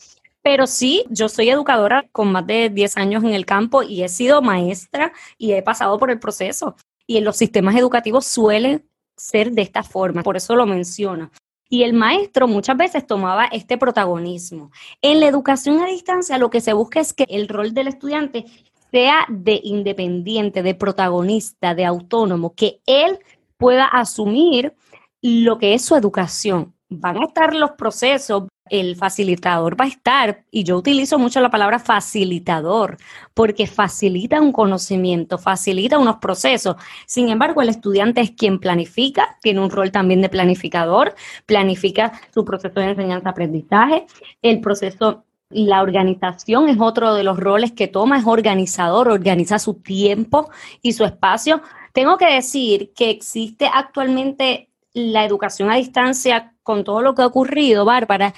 Pero 0.43 0.67
sí, 0.67 1.05
yo 1.11 1.29
soy 1.29 1.51
educadora 1.51 2.07
con 2.11 2.33
más 2.33 2.47
de 2.47 2.71
10 2.71 2.97
años 2.97 3.25
en 3.25 3.35
el 3.35 3.45
campo 3.45 3.83
y 3.83 4.03
he 4.03 4.09
sido 4.09 4.41
maestra 4.41 5.13
y 5.37 5.53
he 5.53 5.63
pasado 5.63 5.99
por 5.99 6.11
el 6.11 6.19
proceso. 6.19 6.77
Y 7.07 7.19
en 7.19 7.25
los 7.25 7.37
sistemas 7.37 7.77
educativos 7.77 8.27
suelen 8.27 8.89
ser 9.17 9.53
de 9.53 9.63
esta 9.63 9.83
forma, 9.83 10.23
por 10.23 10.37
eso 10.37 10.57
lo 10.57 10.65
menciono. 10.65 11.31
Y 11.71 11.83
el 11.83 11.93
maestro 11.93 12.49
muchas 12.49 12.77
veces 12.79 13.07
tomaba 13.07 13.45
este 13.47 13.77
protagonismo. 13.77 14.71
En 15.03 15.21
la 15.21 15.27
educación 15.27 15.83
a 15.83 15.87
distancia 15.87 16.39
lo 16.39 16.49
que 16.49 16.63
se 16.63 16.73
busca 16.73 17.01
es 17.01 17.13
que 17.13 17.27
el 17.29 17.47
rol 17.49 17.75
del 17.75 17.89
estudiante 17.89 18.47
sea 18.91 19.27
de 19.29 19.61
independiente, 19.63 20.63
de 20.63 20.75
protagonista, 20.75 21.75
de 21.75 21.85
autónomo, 21.85 22.55
que 22.55 22.81
él 22.87 23.19
pueda 23.57 23.85
asumir 23.85 24.75
lo 25.23 25.59
que 25.59 25.75
es 25.75 25.85
su 25.85 25.97
educación. 25.97 26.75
Van 26.89 27.19
a 27.19 27.27
estar 27.27 27.55
los 27.55 27.73
procesos, 27.73 28.45
el 28.71 28.97
facilitador 28.97 29.79
va 29.79 29.85
a 29.85 29.89
estar, 29.89 30.45
y 30.51 30.65
yo 30.65 30.77
utilizo 30.79 31.19
mucho 31.19 31.41
la 31.41 31.51
palabra 31.51 31.79
facilitador, 31.79 32.97
porque 33.35 33.67
facilita 33.67 34.41
un 34.41 34.53
conocimiento, 34.53 35.37
facilita 35.39 35.99
unos 35.99 36.17
procesos. 36.17 36.77
Sin 37.07 37.29
embargo, 37.29 37.61
el 37.61 37.69
estudiante 37.69 38.21
es 38.23 38.31
quien 38.31 38.59
planifica, 38.59 39.37
tiene 39.43 39.61
un 39.61 39.71
rol 39.71 39.91
también 39.91 40.23
de 40.23 40.29
planificador, 40.29 41.15
planifica 41.45 42.13
su 42.33 42.45
proceso 42.45 42.81
de 42.81 42.91
enseñanza-aprendizaje, 42.91 44.07
el 44.41 44.61
proceso 44.61 45.25
la 45.51 45.83
organización 45.83 46.69
es 46.69 46.79
otro 46.81 47.15
de 47.15 47.25
los 47.25 47.39
roles 47.39 47.73
que 47.73 47.89
toma, 47.89 48.19
es 48.19 48.27
organizador, 48.27 49.09
organiza 49.09 49.59
su 49.59 49.75
tiempo 49.75 50.51
y 50.83 50.93
su 50.93 51.05
espacio. 51.05 51.63
Tengo 51.93 52.19
que 52.19 52.33
decir 52.33 52.93
que 52.95 53.11
existe 53.11 53.71
actualmente 53.73 54.71
la 54.93 55.25
educación 55.25 55.71
a 55.71 55.77
distancia 55.77 56.55
con 56.63 56.85
todo 56.85 57.03
lo 57.03 57.15
que 57.15 57.23
ha 57.23 57.27
ocurrido, 57.27 57.85
Bárbara, 57.85 58.35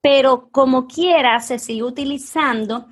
pero 0.00 0.48
como 0.50 0.88
quiera 0.88 1.38
se 1.40 1.58
sigue 1.58 1.84
utilizando 1.84 2.86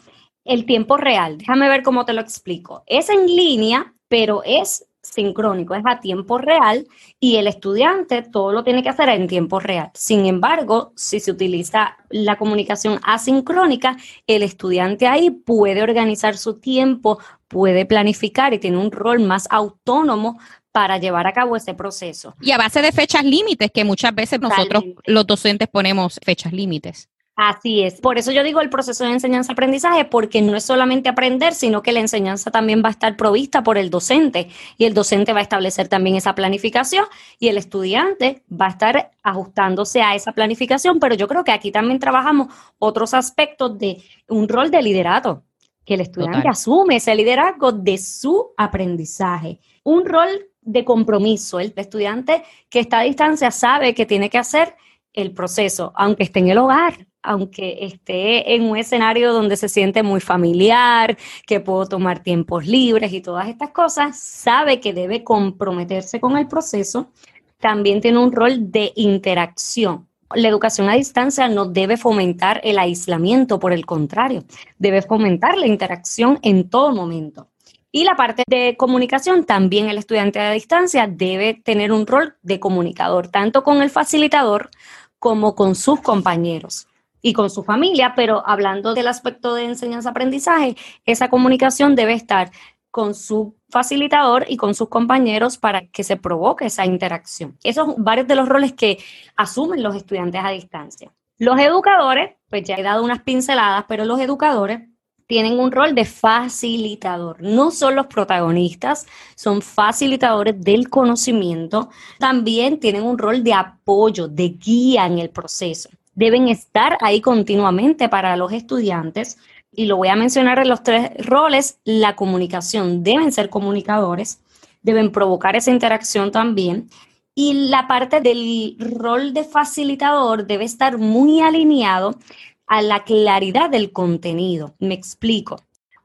el 0.44 0.64
tiempo 0.64 0.96
real. 0.96 1.38
Déjame 1.38 1.68
ver 1.68 1.82
cómo 1.82 2.04
te 2.04 2.12
lo 2.12 2.20
explico. 2.20 2.84
Es 2.86 3.08
en 3.08 3.26
línea, 3.26 3.94
pero 4.08 4.42
es 4.44 4.86
sincrónico, 5.02 5.74
es 5.74 5.82
a 5.86 6.00
tiempo 6.00 6.38
real 6.38 6.86
y 7.18 7.36
el 7.36 7.46
estudiante 7.46 8.22
todo 8.22 8.52
lo 8.52 8.64
tiene 8.64 8.82
que 8.82 8.88
hacer 8.88 9.08
en 9.08 9.26
tiempo 9.26 9.60
real. 9.60 9.90
Sin 9.94 10.26
embargo, 10.26 10.92
si 10.96 11.20
se 11.20 11.30
utiliza 11.30 11.96
la 12.10 12.36
comunicación 12.36 13.00
asincrónica, 13.02 13.96
el 14.26 14.42
estudiante 14.42 15.06
ahí 15.06 15.30
puede 15.30 15.82
organizar 15.82 16.36
su 16.36 16.58
tiempo, 16.58 17.18
puede 17.48 17.86
planificar 17.86 18.52
y 18.54 18.58
tiene 18.58 18.78
un 18.78 18.90
rol 18.90 19.20
más 19.20 19.46
autónomo 19.50 20.38
para 20.72 20.98
llevar 20.98 21.26
a 21.26 21.32
cabo 21.32 21.56
ese 21.56 21.74
proceso. 21.74 22.36
Y 22.40 22.52
a 22.52 22.58
base 22.58 22.80
de 22.80 22.92
fechas 22.92 23.24
límites, 23.24 23.70
que 23.72 23.84
muchas 23.84 24.14
veces 24.14 24.40
nosotros 24.40 24.84
los 25.04 25.26
docentes 25.26 25.68
ponemos 25.68 26.20
fechas 26.22 26.52
límites. 26.52 27.08
Así 27.36 27.82
es. 27.82 28.00
Por 28.00 28.18
eso 28.18 28.32
yo 28.32 28.42
digo 28.42 28.60
el 28.60 28.68
proceso 28.68 29.04
de 29.04 29.12
enseñanza-aprendizaje, 29.12 30.04
porque 30.04 30.42
no 30.42 30.56
es 30.56 30.64
solamente 30.64 31.08
aprender, 31.08 31.54
sino 31.54 31.82
que 31.82 31.92
la 31.92 32.00
enseñanza 32.00 32.50
también 32.50 32.82
va 32.84 32.88
a 32.88 32.92
estar 32.92 33.16
provista 33.16 33.62
por 33.62 33.78
el 33.78 33.88
docente 33.88 34.48
y 34.76 34.84
el 34.84 34.92
docente 34.92 35.32
va 35.32 35.38
a 35.38 35.42
establecer 35.42 35.88
también 35.88 36.16
esa 36.16 36.34
planificación 36.34 37.06
y 37.38 37.48
el 37.48 37.56
estudiante 37.56 38.42
va 38.52 38.66
a 38.66 38.70
estar 38.70 39.12
ajustándose 39.22 40.02
a 40.02 40.14
esa 40.14 40.32
planificación, 40.32 41.00
pero 41.00 41.14
yo 41.14 41.28
creo 41.28 41.42
que 41.42 41.52
aquí 41.52 41.70
también 41.70 41.98
trabajamos 41.98 42.48
otros 42.78 43.14
aspectos 43.14 43.78
de 43.78 44.02
un 44.28 44.46
rol 44.46 44.70
de 44.70 44.82
liderato, 44.82 45.42
que 45.86 45.94
el 45.94 46.02
estudiante 46.02 46.46
asume 46.46 46.96
ese 46.96 47.14
liderazgo 47.14 47.72
de 47.72 47.96
su 47.96 48.52
aprendizaje, 48.58 49.60
un 49.82 50.04
rol 50.04 50.28
de 50.60 50.84
compromiso. 50.84 51.58
El 51.58 51.72
estudiante 51.74 52.44
que 52.68 52.80
está 52.80 52.98
a 52.98 53.04
distancia 53.04 53.50
sabe 53.50 53.94
que 53.94 54.04
tiene 54.04 54.28
que 54.28 54.36
hacer 54.38 54.76
el 55.14 55.32
proceso, 55.32 55.92
aunque 55.96 56.24
esté 56.24 56.40
en 56.40 56.48
el 56.48 56.58
hogar, 56.58 57.06
aunque 57.22 57.78
esté 57.84 58.54
en 58.54 58.62
un 58.62 58.76
escenario 58.76 59.32
donde 59.32 59.56
se 59.56 59.68
siente 59.68 60.02
muy 60.02 60.20
familiar, 60.20 61.16
que 61.46 61.60
puedo 61.60 61.86
tomar 61.86 62.22
tiempos 62.22 62.66
libres 62.66 63.12
y 63.12 63.20
todas 63.20 63.48
estas 63.48 63.70
cosas, 63.70 64.18
sabe 64.18 64.80
que 64.80 64.92
debe 64.92 65.24
comprometerse 65.24 66.20
con 66.20 66.36
el 66.36 66.46
proceso. 66.48 67.10
También 67.58 68.00
tiene 68.00 68.18
un 68.18 68.32
rol 68.32 68.70
de 68.70 68.92
interacción. 68.96 70.08
La 70.34 70.48
educación 70.48 70.88
a 70.88 70.94
distancia 70.94 71.48
no 71.48 71.66
debe 71.66 71.96
fomentar 71.96 72.60
el 72.64 72.78
aislamiento, 72.78 73.58
por 73.58 73.72
el 73.72 73.84
contrario, 73.84 74.44
debe 74.78 75.02
fomentar 75.02 75.58
la 75.58 75.66
interacción 75.66 76.38
en 76.42 76.70
todo 76.70 76.94
momento. 76.94 77.48
Y 77.92 78.04
la 78.04 78.14
parte 78.14 78.44
de 78.46 78.76
comunicación, 78.76 79.44
también 79.44 79.88
el 79.88 79.98
estudiante 79.98 80.38
a 80.38 80.52
distancia 80.52 81.08
debe 81.08 81.54
tener 81.54 81.90
un 81.90 82.06
rol 82.06 82.36
de 82.42 82.60
comunicador, 82.60 83.26
tanto 83.26 83.64
con 83.64 83.82
el 83.82 83.90
facilitador 83.90 84.70
como 85.18 85.56
con 85.56 85.74
sus 85.74 86.00
compañeros 86.00 86.86
y 87.22 87.32
con 87.32 87.50
su 87.50 87.62
familia, 87.62 88.14
pero 88.14 88.42
hablando 88.46 88.94
del 88.94 89.08
aspecto 89.08 89.54
de 89.54 89.64
enseñanza-aprendizaje, 89.64 90.76
esa 91.04 91.28
comunicación 91.28 91.94
debe 91.94 92.14
estar 92.14 92.50
con 92.90 93.14
su 93.14 93.54
facilitador 93.68 94.46
y 94.48 94.56
con 94.56 94.74
sus 94.74 94.88
compañeros 94.88 95.58
para 95.58 95.86
que 95.86 96.02
se 96.02 96.16
provoque 96.16 96.66
esa 96.66 96.84
interacción. 96.86 97.56
Esos 97.62 97.86
son 97.86 98.04
varios 98.04 98.26
de 98.26 98.34
los 98.34 98.48
roles 98.48 98.72
que 98.72 98.98
asumen 99.36 99.82
los 99.82 99.94
estudiantes 99.94 100.42
a 100.44 100.50
distancia. 100.50 101.12
Los 101.38 101.58
educadores, 101.60 102.36
pues 102.48 102.64
ya 102.64 102.74
he 102.74 102.82
dado 102.82 103.04
unas 103.04 103.22
pinceladas, 103.22 103.84
pero 103.88 104.04
los 104.04 104.20
educadores 104.20 104.82
tienen 105.26 105.60
un 105.60 105.70
rol 105.70 105.94
de 105.94 106.04
facilitador. 106.04 107.40
No 107.40 107.70
son 107.70 107.94
los 107.94 108.08
protagonistas, 108.08 109.06
son 109.36 109.62
facilitadores 109.62 110.60
del 110.60 110.90
conocimiento. 110.90 111.88
También 112.18 112.80
tienen 112.80 113.04
un 113.04 113.16
rol 113.16 113.44
de 113.44 113.54
apoyo, 113.54 114.26
de 114.26 114.48
guía 114.48 115.06
en 115.06 115.20
el 115.20 115.30
proceso. 115.30 115.88
Deben 116.14 116.48
estar 116.48 116.98
ahí 117.00 117.20
continuamente 117.20 118.08
para 118.08 118.36
los 118.36 118.52
estudiantes. 118.52 119.38
Y 119.72 119.86
lo 119.86 119.96
voy 119.96 120.08
a 120.08 120.16
mencionar 120.16 120.58
en 120.58 120.68
los 120.68 120.82
tres 120.82 121.10
roles. 121.26 121.78
La 121.84 122.16
comunicación, 122.16 123.02
deben 123.02 123.32
ser 123.32 123.50
comunicadores, 123.50 124.40
deben 124.82 125.12
provocar 125.12 125.56
esa 125.56 125.70
interacción 125.70 126.32
también. 126.32 126.88
Y 127.34 127.68
la 127.68 127.86
parte 127.86 128.20
del 128.20 128.76
rol 128.78 129.32
de 129.32 129.44
facilitador 129.44 130.46
debe 130.46 130.64
estar 130.64 130.98
muy 130.98 131.40
alineado 131.40 132.18
a 132.66 132.82
la 132.82 133.04
claridad 133.04 133.70
del 133.70 133.92
contenido. 133.92 134.74
Me 134.78 134.94
explico. 134.94 135.62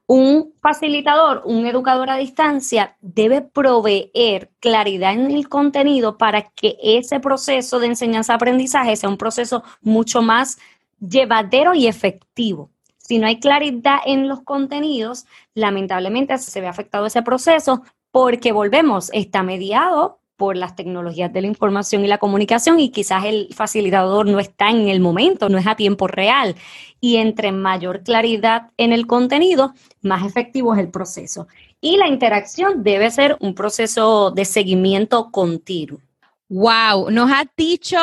Un 0.08 0.54
facilitador, 0.62 1.42
un 1.44 1.66
educador 1.66 2.10
a 2.10 2.16
distancia 2.16 2.96
debe 3.00 3.42
proveer 3.42 4.52
claridad 4.60 5.12
en 5.12 5.32
el 5.32 5.48
contenido 5.48 6.16
para 6.16 6.42
que 6.50 6.76
ese 6.80 7.18
proceso 7.18 7.80
de 7.80 7.88
enseñanza-aprendizaje 7.88 8.94
sea 8.94 9.08
un 9.08 9.16
proceso 9.16 9.64
mucho 9.80 10.22
más 10.22 10.58
llevadero 11.00 11.74
y 11.74 11.88
efectivo. 11.88 12.70
Si 12.98 13.18
no 13.18 13.26
hay 13.26 13.40
claridad 13.40 13.98
en 14.06 14.28
los 14.28 14.42
contenidos, 14.42 15.26
lamentablemente 15.54 16.38
se 16.38 16.60
ve 16.60 16.68
afectado 16.68 17.06
ese 17.06 17.22
proceso 17.22 17.82
porque 18.12 18.52
volvemos, 18.52 19.10
está 19.12 19.42
mediado 19.42 20.20
por 20.36 20.56
las 20.56 20.76
tecnologías 20.76 21.32
de 21.32 21.40
la 21.40 21.46
información 21.46 22.04
y 22.04 22.08
la 22.08 22.18
comunicación 22.18 22.78
y 22.78 22.90
quizás 22.90 23.24
el 23.24 23.48
facilitador 23.54 24.26
no 24.26 24.38
está 24.38 24.70
en 24.70 24.88
el 24.88 25.00
momento, 25.00 25.48
no 25.48 25.58
es 25.58 25.66
a 25.66 25.76
tiempo 25.76 26.06
real. 26.06 26.54
Y 27.00 27.16
entre 27.16 27.52
mayor 27.52 28.02
claridad 28.02 28.70
en 28.76 28.92
el 28.92 29.06
contenido, 29.06 29.74
más 30.02 30.24
efectivo 30.26 30.74
es 30.74 30.80
el 30.80 30.90
proceso. 30.90 31.48
Y 31.80 31.96
la 31.96 32.08
interacción 32.08 32.82
debe 32.82 33.10
ser 33.10 33.36
un 33.40 33.54
proceso 33.54 34.30
de 34.30 34.44
seguimiento 34.44 35.30
continuo. 35.30 36.00
Wow, 36.48 37.10
nos 37.10 37.30
ha 37.30 37.44
dicho 37.56 37.98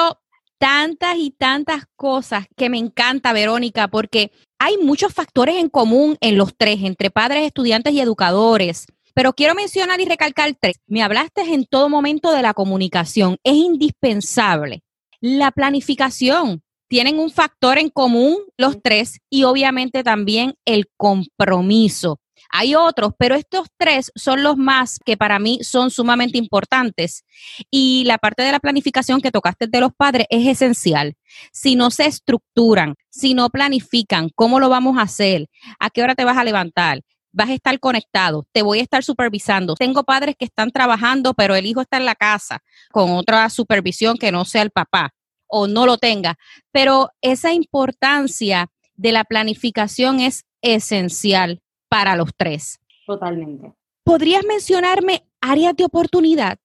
tantas 0.58 1.18
y 1.18 1.32
tantas 1.32 1.84
cosas 1.96 2.46
que 2.56 2.70
me 2.70 2.78
encanta, 2.78 3.34
Verónica, 3.34 3.88
porque 3.88 4.32
hay 4.60 4.78
muchos 4.78 5.14
factores 5.14 5.56
en 5.56 5.70
común 5.70 6.18
en 6.22 6.38
los 6.38 6.56
tres, 6.56 6.80
entre 6.84 7.10
padres, 7.10 7.46
estudiantes 7.46 7.94
y 7.94 8.00
educadores. 8.00 8.86
Pero 9.14 9.34
quiero 9.34 9.56
mencionar 9.56 10.02
y 10.02 10.06
recalcar 10.06 10.54
tres. 10.60 10.80
Me 10.88 11.04
hablaste 11.04 11.42
en 11.42 11.66
todo 11.66 11.90
momento 11.90 12.32
de 12.32 12.42
la 12.42 12.54
comunicación. 12.54 13.38
Es 13.44 13.56
indispensable. 13.56 14.84
La 15.20 15.52
planificación. 15.52 16.64
Tienen 16.88 17.18
un 17.18 17.32
factor 17.32 17.80
en 17.80 17.90
común 17.90 18.38
los 18.58 18.82
tres 18.82 19.20
y 19.30 19.46
obviamente 19.46 20.04
también 20.04 20.56
el 20.66 20.86
compromiso. 20.96 22.20
Hay 22.56 22.76
otros, 22.76 23.14
pero 23.18 23.34
estos 23.34 23.68
tres 23.78 24.12
son 24.14 24.44
los 24.44 24.58
más 24.58 25.00
que 25.04 25.18
para 25.18 25.40
mí 25.40 25.60
son 25.64 25.90
sumamente 25.90 26.38
importantes. 26.38 27.26
Y 27.72 28.04
la 28.06 28.20
parte 28.20 28.44
de 28.44 28.52
la 28.52 28.60
planificación 28.60 29.22
que 29.22 29.32
tocaste 29.32 29.66
de 29.68 29.80
los 29.80 29.92
padres 29.92 30.28
es 30.30 30.48
esencial. 30.48 31.16
Si 31.52 31.76
no 31.76 31.90
se 31.90 32.06
estructuran, 32.06 32.94
si 33.10 33.34
no 33.34 33.50
planifican, 33.50 34.30
¿cómo 34.36 34.60
lo 34.60 34.70
vamos 34.70 35.00
a 35.00 35.04
hacer? 35.04 35.48
¿A 35.80 35.90
qué 35.90 36.04
hora 36.04 36.14
te 36.14 36.26
vas 36.26 36.38
a 36.38 36.44
levantar? 36.44 37.02
Vas 37.34 37.50
a 37.50 37.54
estar 37.54 37.78
conectado, 37.80 38.46
te 38.54 38.62
voy 38.62 38.80
a 38.80 38.84
estar 38.84 39.04
supervisando. 39.04 39.76
Tengo 39.76 40.04
padres 40.04 40.36
que 40.38 40.46
están 40.46 40.72
trabajando, 40.72 41.34
pero 41.34 41.56
el 41.56 41.66
hijo 41.66 41.82
está 41.82 41.98
en 41.98 42.06
la 42.06 42.16
casa 42.16 42.64
con 42.92 43.12
otra 43.12 43.50
supervisión 43.50 44.18
que 44.18 44.32
no 44.32 44.46
sea 44.46 44.62
el 44.62 44.72
papá 44.72 45.14
o 45.48 45.68
no 45.68 45.86
lo 45.86 45.98
tenga. 45.98 46.38
Pero 46.72 47.10
esa 47.22 47.52
importancia 47.52 48.70
de 48.96 49.12
la 49.12 49.24
planificación 49.24 50.20
es 50.20 50.46
esencial 50.62 51.62
para 51.90 52.16
los 52.16 52.30
tres. 52.38 52.80
Totalmente. 53.06 53.74
¿Podrías 54.04 54.46
mencionarme 54.46 55.26
áreas 55.42 55.76
de 55.76 55.86
oportunidad? 55.86 56.58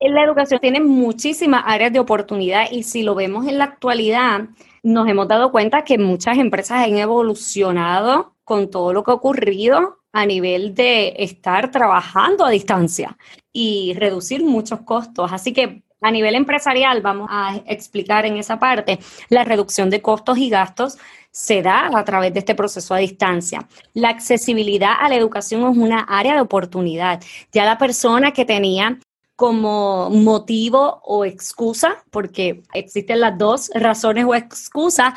En 0.00 0.14
la 0.14 0.24
educación 0.24 0.60
tiene 0.60 0.80
muchísimas 0.80 1.62
áreas 1.66 1.92
de 1.92 1.98
oportunidad 1.98 2.70
y 2.70 2.84
si 2.84 3.02
lo 3.02 3.14
vemos 3.14 3.46
en 3.46 3.58
la 3.58 3.64
actualidad, 3.64 4.48
nos 4.82 5.08
hemos 5.08 5.28
dado 5.28 5.50
cuenta 5.52 5.84
que 5.84 5.98
muchas 5.98 6.38
empresas 6.38 6.84
han 6.84 6.96
evolucionado 6.96 8.36
con 8.44 8.70
todo 8.70 8.92
lo 8.92 9.04
que 9.04 9.10
ha 9.10 9.14
ocurrido 9.14 9.98
a 10.12 10.26
nivel 10.26 10.74
de 10.74 11.14
estar 11.18 11.70
trabajando 11.70 12.44
a 12.44 12.50
distancia 12.50 13.16
y 13.52 13.94
reducir 13.94 14.44
muchos 14.44 14.80
costos. 14.80 15.30
Así 15.32 15.52
que 15.52 15.82
A 16.00 16.12
nivel 16.12 16.36
empresarial, 16.36 17.02
vamos 17.02 17.28
a 17.28 17.56
explicar 17.66 18.24
en 18.24 18.36
esa 18.36 18.60
parte, 18.60 19.00
la 19.30 19.42
reducción 19.42 19.90
de 19.90 20.00
costos 20.00 20.38
y 20.38 20.48
gastos 20.48 20.96
se 21.32 21.60
da 21.60 21.90
a 21.92 22.04
través 22.04 22.32
de 22.32 22.38
este 22.38 22.54
proceso 22.54 22.94
a 22.94 22.98
distancia. 22.98 23.66
La 23.94 24.10
accesibilidad 24.10 24.92
a 25.00 25.08
la 25.08 25.16
educación 25.16 25.68
es 25.68 25.76
una 25.76 26.00
área 26.00 26.34
de 26.34 26.40
oportunidad. 26.40 27.20
Ya 27.52 27.64
la 27.64 27.78
persona 27.78 28.32
que 28.32 28.44
tenía 28.44 29.00
como 29.38 30.10
motivo 30.10 31.00
o 31.04 31.24
excusa, 31.24 32.02
porque 32.10 32.64
existen 32.74 33.20
las 33.20 33.38
dos 33.38 33.70
razones 33.72 34.24
o 34.24 34.34
excusas, 34.34 35.14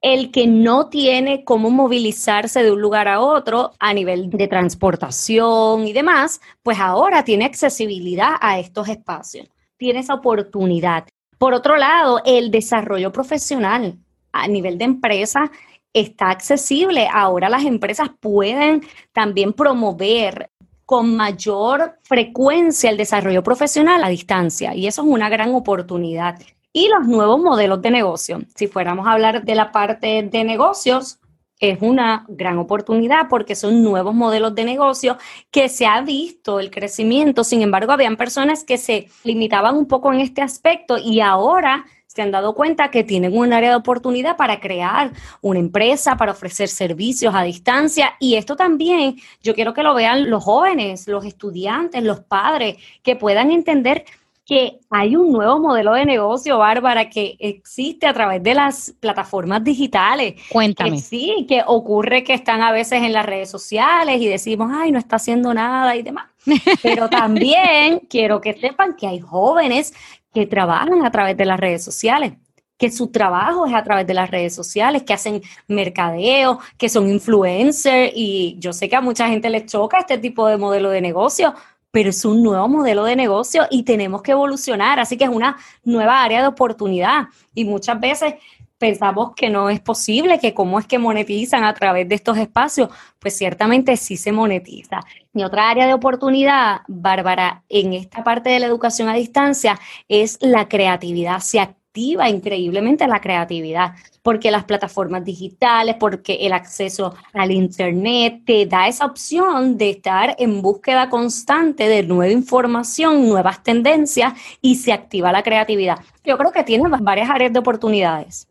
el 0.00 0.30
que 0.30 0.46
no 0.46 0.88
tiene 0.88 1.44
cómo 1.44 1.68
movilizarse 1.68 2.62
de 2.62 2.72
un 2.72 2.80
lugar 2.80 3.06
a 3.06 3.20
otro 3.20 3.72
a 3.78 3.92
nivel 3.92 4.30
de 4.30 4.48
transportación 4.48 5.86
y 5.86 5.92
demás, 5.92 6.40
pues 6.62 6.78
ahora 6.80 7.22
tiene 7.22 7.44
accesibilidad 7.44 8.36
a 8.40 8.58
estos 8.58 8.88
espacios, 8.88 9.46
tiene 9.76 10.00
esa 10.00 10.14
oportunidad. 10.14 11.04
Por 11.36 11.52
otro 11.52 11.76
lado, 11.76 12.22
el 12.24 12.50
desarrollo 12.50 13.12
profesional 13.12 13.98
a 14.32 14.48
nivel 14.48 14.78
de 14.78 14.86
empresa 14.86 15.52
está 15.92 16.30
accesible. 16.30 17.08
Ahora 17.12 17.50
las 17.50 17.66
empresas 17.66 18.08
pueden 18.20 18.80
también 19.12 19.52
promover 19.52 20.48
con 20.90 21.14
mayor 21.14 22.00
frecuencia 22.02 22.90
el 22.90 22.96
desarrollo 22.96 23.44
profesional 23.44 24.02
a 24.02 24.08
distancia 24.08 24.74
y 24.74 24.88
eso 24.88 25.02
es 25.02 25.08
una 25.08 25.28
gran 25.28 25.54
oportunidad. 25.54 26.40
Y 26.72 26.88
los 26.88 27.06
nuevos 27.06 27.40
modelos 27.40 27.80
de 27.80 27.92
negocio. 27.92 28.40
Si 28.56 28.66
fuéramos 28.66 29.06
a 29.06 29.12
hablar 29.12 29.44
de 29.44 29.54
la 29.54 29.70
parte 29.70 30.28
de 30.28 30.42
negocios, 30.42 31.20
es 31.60 31.78
una 31.80 32.26
gran 32.26 32.58
oportunidad 32.58 33.28
porque 33.30 33.54
son 33.54 33.84
nuevos 33.84 34.16
modelos 34.16 34.52
de 34.56 34.64
negocio 34.64 35.16
que 35.52 35.68
se 35.68 35.86
ha 35.86 36.00
visto 36.00 36.58
el 36.58 36.72
crecimiento. 36.72 37.44
Sin 37.44 37.62
embargo, 37.62 37.92
habían 37.92 38.16
personas 38.16 38.64
que 38.64 38.76
se 38.76 39.06
limitaban 39.22 39.76
un 39.76 39.86
poco 39.86 40.12
en 40.12 40.18
este 40.18 40.42
aspecto 40.42 40.98
y 40.98 41.20
ahora 41.20 41.84
se 42.12 42.22
han 42.22 42.32
dado 42.32 42.56
cuenta 42.56 42.90
que 42.90 43.04
tienen 43.04 43.38
un 43.38 43.52
área 43.52 43.70
de 43.70 43.76
oportunidad 43.76 44.36
para 44.36 44.58
crear 44.58 45.12
una 45.42 45.60
empresa, 45.60 46.16
para 46.16 46.32
ofrecer 46.32 46.68
servicios 46.68 47.32
a 47.36 47.44
distancia. 47.44 48.14
Y 48.18 48.34
esto 48.34 48.56
también 48.56 49.14
yo 49.44 49.54
quiero 49.54 49.72
que 49.74 49.84
lo 49.84 49.94
vean 49.94 50.28
los 50.28 50.42
jóvenes, 50.42 51.06
los 51.06 51.24
estudiantes, 51.24 52.02
los 52.02 52.18
padres, 52.18 52.78
que 53.04 53.14
puedan 53.14 53.52
entender 53.52 54.04
que 54.44 54.80
hay 54.90 55.14
un 55.14 55.30
nuevo 55.30 55.60
modelo 55.60 55.92
de 55.92 56.04
negocio, 56.04 56.58
Bárbara, 56.58 57.08
que 57.08 57.36
existe 57.38 58.08
a 58.08 58.12
través 58.12 58.42
de 58.42 58.54
las 58.54 58.92
plataformas 58.98 59.62
digitales. 59.62 60.34
Cuéntame. 60.50 60.98
sí, 60.98 61.46
que 61.48 61.62
ocurre 61.64 62.24
que 62.24 62.34
están 62.34 62.60
a 62.60 62.72
veces 62.72 63.04
en 63.04 63.12
las 63.12 63.24
redes 63.24 63.48
sociales 63.48 64.20
y 64.20 64.26
decimos, 64.26 64.72
ay, 64.74 64.90
no 64.90 64.98
está 64.98 65.14
haciendo 65.14 65.54
nada 65.54 65.94
y 65.94 66.02
demás. 66.02 66.26
Pero 66.82 67.08
también 67.08 68.00
quiero 68.08 68.40
que 68.40 68.54
sepan 68.54 68.96
que 68.96 69.06
hay 69.06 69.20
jóvenes 69.20 69.94
que 70.32 70.46
trabajan 70.46 71.04
a 71.04 71.10
través 71.10 71.36
de 71.36 71.44
las 71.44 71.58
redes 71.58 71.84
sociales 71.84 72.32
que 72.80 72.90
su 72.90 73.08
trabajo 73.08 73.66
es 73.66 73.74
a 73.74 73.84
través 73.84 74.06
de 74.06 74.14
las 74.14 74.30
redes 74.30 74.54
sociales, 74.54 75.02
que 75.02 75.12
hacen 75.12 75.42
mercadeo, 75.68 76.60
que 76.78 76.88
son 76.88 77.10
influencers 77.10 78.10
y 78.16 78.56
yo 78.58 78.72
sé 78.72 78.88
que 78.88 78.96
a 78.96 79.02
mucha 79.02 79.28
gente 79.28 79.50
les 79.50 79.66
choca 79.66 79.98
este 79.98 80.16
tipo 80.16 80.46
de 80.46 80.56
modelo 80.56 80.88
de 80.88 81.02
negocio, 81.02 81.54
pero 81.90 82.08
es 82.08 82.24
un 82.24 82.42
nuevo 82.42 82.68
modelo 82.68 83.04
de 83.04 83.16
negocio 83.16 83.66
y 83.70 83.82
tenemos 83.82 84.22
que 84.22 84.32
evolucionar, 84.32 84.98
así 84.98 85.18
que 85.18 85.24
es 85.24 85.30
una 85.30 85.58
nueva 85.84 86.22
área 86.22 86.40
de 86.40 86.48
oportunidad. 86.48 87.28
Y 87.54 87.66
muchas 87.66 88.00
veces 88.00 88.34
pensamos 88.80 89.34
que 89.36 89.50
no 89.50 89.68
es 89.68 89.78
posible, 89.78 90.38
que 90.38 90.54
cómo 90.54 90.78
es 90.78 90.86
que 90.86 90.98
monetizan 90.98 91.64
a 91.64 91.74
través 91.74 92.08
de 92.08 92.14
estos 92.14 92.38
espacios, 92.38 92.88
pues 93.18 93.36
ciertamente 93.36 93.94
sí 93.98 94.16
se 94.16 94.32
monetiza. 94.32 95.00
Mi 95.34 95.44
otra 95.44 95.68
área 95.68 95.86
de 95.86 95.92
oportunidad, 95.92 96.80
Bárbara, 96.88 97.62
en 97.68 97.92
esta 97.92 98.24
parte 98.24 98.48
de 98.48 98.58
la 98.58 98.66
educación 98.66 99.10
a 99.10 99.14
distancia 99.14 99.78
es 100.08 100.38
la 100.40 100.66
creatividad. 100.66 101.40
Se 101.40 101.60
activa 101.60 102.30
increíblemente 102.30 103.06
la 103.06 103.20
creatividad, 103.20 103.92
porque 104.22 104.50
las 104.50 104.64
plataformas 104.64 105.24
digitales, 105.26 105.96
porque 106.00 106.38
el 106.40 106.54
acceso 106.54 107.14
al 107.34 107.50
Internet 107.50 108.44
te 108.46 108.64
da 108.64 108.88
esa 108.88 109.04
opción 109.04 109.76
de 109.76 109.90
estar 109.90 110.36
en 110.38 110.62
búsqueda 110.62 111.10
constante 111.10 111.86
de 111.86 112.02
nueva 112.02 112.32
información, 112.32 113.28
nuevas 113.28 113.62
tendencias 113.62 114.32
y 114.62 114.76
se 114.76 114.94
activa 114.94 115.32
la 115.32 115.42
creatividad. 115.42 115.98
Yo 116.24 116.38
creo 116.38 116.50
que 116.50 116.64
tiene 116.64 116.88
varias 116.88 117.28
áreas 117.28 117.52
de 117.52 117.58
oportunidades. 117.58 118.49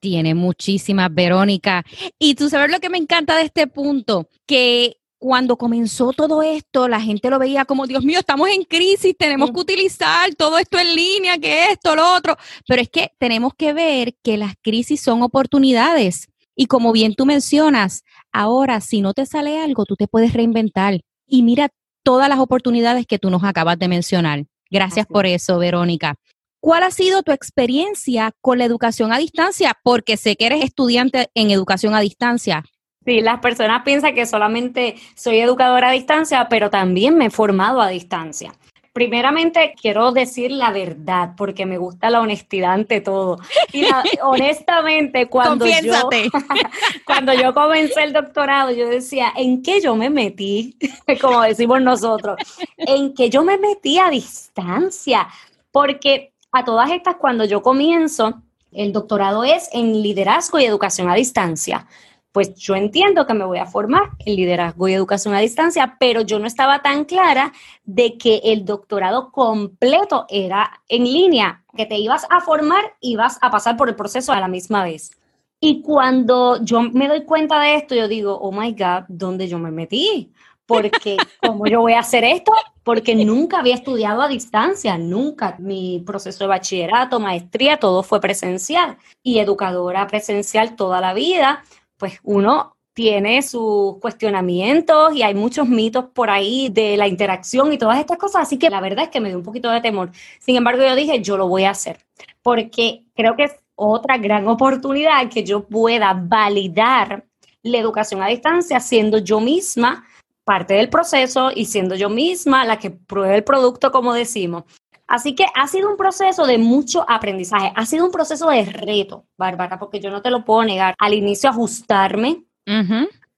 Tiene 0.00 0.34
muchísimas, 0.34 1.12
Verónica. 1.12 1.84
Y 2.18 2.34
tú 2.34 2.48
sabes 2.48 2.70
lo 2.70 2.80
que 2.80 2.90
me 2.90 2.98
encanta 2.98 3.36
de 3.36 3.44
este 3.44 3.66
punto, 3.66 4.28
que 4.46 4.98
cuando 5.18 5.56
comenzó 5.56 6.12
todo 6.12 6.42
esto, 6.42 6.86
la 6.88 7.00
gente 7.00 7.28
lo 7.28 7.38
veía 7.38 7.64
como, 7.64 7.86
Dios 7.86 8.04
mío, 8.04 8.20
estamos 8.20 8.48
en 8.50 8.62
crisis, 8.62 9.16
tenemos 9.18 9.50
que 9.50 9.60
utilizar 9.60 10.32
todo 10.36 10.58
esto 10.58 10.78
en 10.78 10.94
línea, 10.94 11.38
que 11.38 11.72
esto, 11.72 11.96
lo 11.96 12.14
otro. 12.14 12.36
Pero 12.66 12.80
es 12.80 12.88
que 12.88 13.10
tenemos 13.18 13.52
que 13.54 13.72
ver 13.72 14.14
que 14.22 14.36
las 14.36 14.54
crisis 14.62 15.00
son 15.00 15.22
oportunidades. 15.22 16.28
Y 16.54 16.66
como 16.66 16.92
bien 16.92 17.14
tú 17.14 17.26
mencionas, 17.26 18.04
ahora 18.32 18.80
si 18.80 19.00
no 19.00 19.12
te 19.12 19.26
sale 19.26 19.60
algo, 19.60 19.84
tú 19.84 19.96
te 19.96 20.06
puedes 20.06 20.32
reinventar. 20.32 21.00
Y 21.26 21.42
mira 21.42 21.68
todas 22.04 22.28
las 22.28 22.38
oportunidades 22.38 23.06
que 23.06 23.18
tú 23.18 23.30
nos 23.30 23.44
acabas 23.44 23.78
de 23.78 23.88
mencionar. 23.88 24.44
Gracias 24.70 25.06
por 25.06 25.26
eso, 25.26 25.58
Verónica. 25.58 26.14
¿Cuál 26.60 26.82
ha 26.82 26.90
sido 26.90 27.22
tu 27.22 27.32
experiencia 27.32 28.32
con 28.40 28.58
la 28.58 28.64
educación 28.64 29.12
a 29.12 29.18
distancia? 29.18 29.78
Porque 29.82 30.16
sé 30.16 30.36
que 30.36 30.46
eres 30.46 30.64
estudiante 30.64 31.28
en 31.34 31.50
educación 31.50 31.94
a 31.94 32.00
distancia. 32.00 32.64
Sí, 33.04 33.20
las 33.20 33.40
personas 33.40 33.82
piensan 33.84 34.14
que 34.14 34.26
solamente 34.26 34.96
soy 35.14 35.38
educadora 35.38 35.90
a 35.90 35.92
distancia, 35.92 36.48
pero 36.50 36.68
también 36.68 37.16
me 37.16 37.26
he 37.26 37.30
formado 37.30 37.80
a 37.80 37.88
distancia. 37.88 38.52
Primeramente, 38.92 39.74
quiero 39.80 40.10
decir 40.10 40.50
la 40.50 40.72
verdad, 40.72 41.34
porque 41.36 41.64
me 41.64 41.78
gusta 41.78 42.10
la 42.10 42.20
honestidad 42.20 42.72
ante 42.72 43.00
todo. 43.00 43.38
Y 43.72 43.84
honestamente, 44.22 45.26
cuando 45.26 45.64
yo, 45.64 46.10
cuando 47.06 47.32
yo 47.34 47.54
comencé 47.54 48.02
el 48.02 48.12
doctorado, 48.12 48.72
yo 48.72 48.88
decía, 48.88 49.32
¿en 49.36 49.62
qué 49.62 49.80
yo 49.80 49.94
me 49.94 50.10
metí? 50.10 50.76
Como 51.20 51.42
decimos 51.42 51.80
nosotros, 51.80 52.38
¿en 52.76 53.14
qué 53.14 53.30
yo 53.30 53.44
me 53.44 53.56
metí 53.56 53.98
a 53.98 54.10
distancia? 54.10 55.28
Porque 55.70 56.32
a 56.52 56.64
todas 56.64 56.90
estas, 56.90 57.16
cuando 57.16 57.44
yo 57.44 57.62
comienzo, 57.62 58.42
el 58.72 58.92
doctorado 58.92 59.44
es 59.44 59.68
en 59.72 60.02
liderazgo 60.02 60.58
y 60.58 60.64
educación 60.64 61.08
a 61.08 61.14
distancia. 61.14 61.86
Pues 62.32 62.54
yo 62.54 62.76
entiendo 62.76 63.26
que 63.26 63.34
me 63.34 63.44
voy 63.44 63.58
a 63.58 63.66
formar 63.66 64.10
en 64.24 64.36
liderazgo 64.36 64.86
y 64.86 64.92
educación 64.92 65.34
a 65.34 65.40
distancia, 65.40 65.96
pero 65.98 66.20
yo 66.20 66.38
no 66.38 66.46
estaba 66.46 66.82
tan 66.82 67.04
clara 67.04 67.52
de 67.84 68.18
que 68.18 68.40
el 68.44 68.64
doctorado 68.64 69.32
completo 69.32 70.26
era 70.28 70.82
en 70.88 71.04
línea, 71.04 71.64
que 71.76 71.86
te 71.86 71.96
ibas 71.96 72.26
a 72.30 72.40
formar 72.40 72.96
y 73.00 73.16
vas 73.16 73.38
a 73.40 73.50
pasar 73.50 73.76
por 73.76 73.88
el 73.88 73.96
proceso 73.96 74.32
a 74.32 74.40
la 74.40 74.48
misma 74.48 74.84
vez. 74.84 75.12
Y 75.60 75.82
cuando 75.82 76.62
yo 76.62 76.82
me 76.82 77.08
doy 77.08 77.24
cuenta 77.24 77.60
de 77.60 77.74
esto, 77.76 77.94
yo 77.94 78.06
digo, 78.06 78.38
oh 78.40 78.52
my 78.52 78.72
God, 78.72 79.04
¿dónde 79.08 79.48
yo 79.48 79.58
me 79.58 79.70
metí? 79.70 80.32
porque 80.68 81.16
¿cómo 81.40 81.66
yo 81.66 81.80
voy 81.80 81.94
a 81.94 82.00
hacer 82.00 82.22
esto? 82.24 82.52
Porque 82.88 83.14
nunca 83.14 83.58
había 83.58 83.74
estudiado 83.74 84.22
a 84.22 84.28
distancia, 84.28 84.96
nunca. 84.96 85.56
Mi 85.58 86.02
proceso 86.06 86.44
de 86.44 86.48
bachillerato, 86.48 87.20
maestría, 87.20 87.76
todo 87.76 88.02
fue 88.02 88.18
presencial 88.18 88.96
y 89.22 89.40
educadora 89.40 90.06
presencial 90.06 90.74
toda 90.74 90.98
la 91.02 91.12
vida, 91.12 91.62
pues 91.98 92.18
uno 92.22 92.78
tiene 92.94 93.42
sus 93.42 93.98
cuestionamientos 93.98 95.14
y 95.14 95.22
hay 95.22 95.34
muchos 95.34 95.68
mitos 95.68 96.06
por 96.14 96.30
ahí 96.30 96.70
de 96.70 96.96
la 96.96 97.06
interacción 97.06 97.74
y 97.74 97.76
todas 97.76 97.98
estas 97.98 98.16
cosas, 98.16 98.44
así 98.44 98.58
que 98.58 98.70
la 98.70 98.80
verdad 98.80 99.04
es 99.04 99.10
que 99.10 99.20
me 99.20 99.28
dio 99.28 99.36
un 99.36 99.44
poquito 99.44 99.70
de 99.70 99.82
temor. 99.82 100.10
Sin 100.38 100.56
embargo, 100.56 100.82
yo 100.82 100.94
dije, 100.96 101.20
yo 101.20 101.36
lo 101.36 101.46
voy 101.46 101.64
a 101.64 101.72
hacer, 101.72 101.98
porque 102.42 103.04
creo 103.14 103.36
que 103.36 103.44
es 103.44 103.56
otra 103.74 104.16
gran 104.16 104.48
oportunidad 104.48 105.28
que 105.28 105.44
yo 105.44 105.66
pueda 105.66 106.14
validar 106.14 107.26
la 107.62 107.76
educación 107.76 108.22
a 108.22 108.28
distancia 108.28 108.80
siendo 108.80 109.18
yo 109.18 109.40
misma 109.40 110.06
parte 110.48 110.72
del 110.72 110.88
proceso 110.88 111.50
y 111.54 111.66
siendo 111.66 111.94
yo 111.94 112.08
misma 112.08 112.64
la 112.64 112.78
que 112.78 112.90
pruebe 112.90 113.36
el 113.36 113.44
producto, 113.44 113.92
como 113.92 114.14
decimos. 114.14 114.64
Así 115.06 115.34
que 115.34 115.44
ha 115.54 115.68
sido 115.68 115.90
un 115.90 115.98
proceso 115.98 116.46
de 116.46 116.56
mucho 116.56 117.04
aprendizaje, 117.06 117.70
ha 117.76 117.84
sido 117.84 118.06
un 118.06 118.10
proceso 118.10 118.48
de 118.48 118.64
reto, 118.64 119.26
Bárbara, 119.36 119.78
porque 119.78 120.00
yo 120.00 120.10
no 120.10 120.22
te 120.22 120.30
lo 120.30 120.46
puedo 120.46 120.64
negar. 120.64 120.94
Al 120.98 121.12
inicio 121.12 121.50
ajustarme 121.50 122.44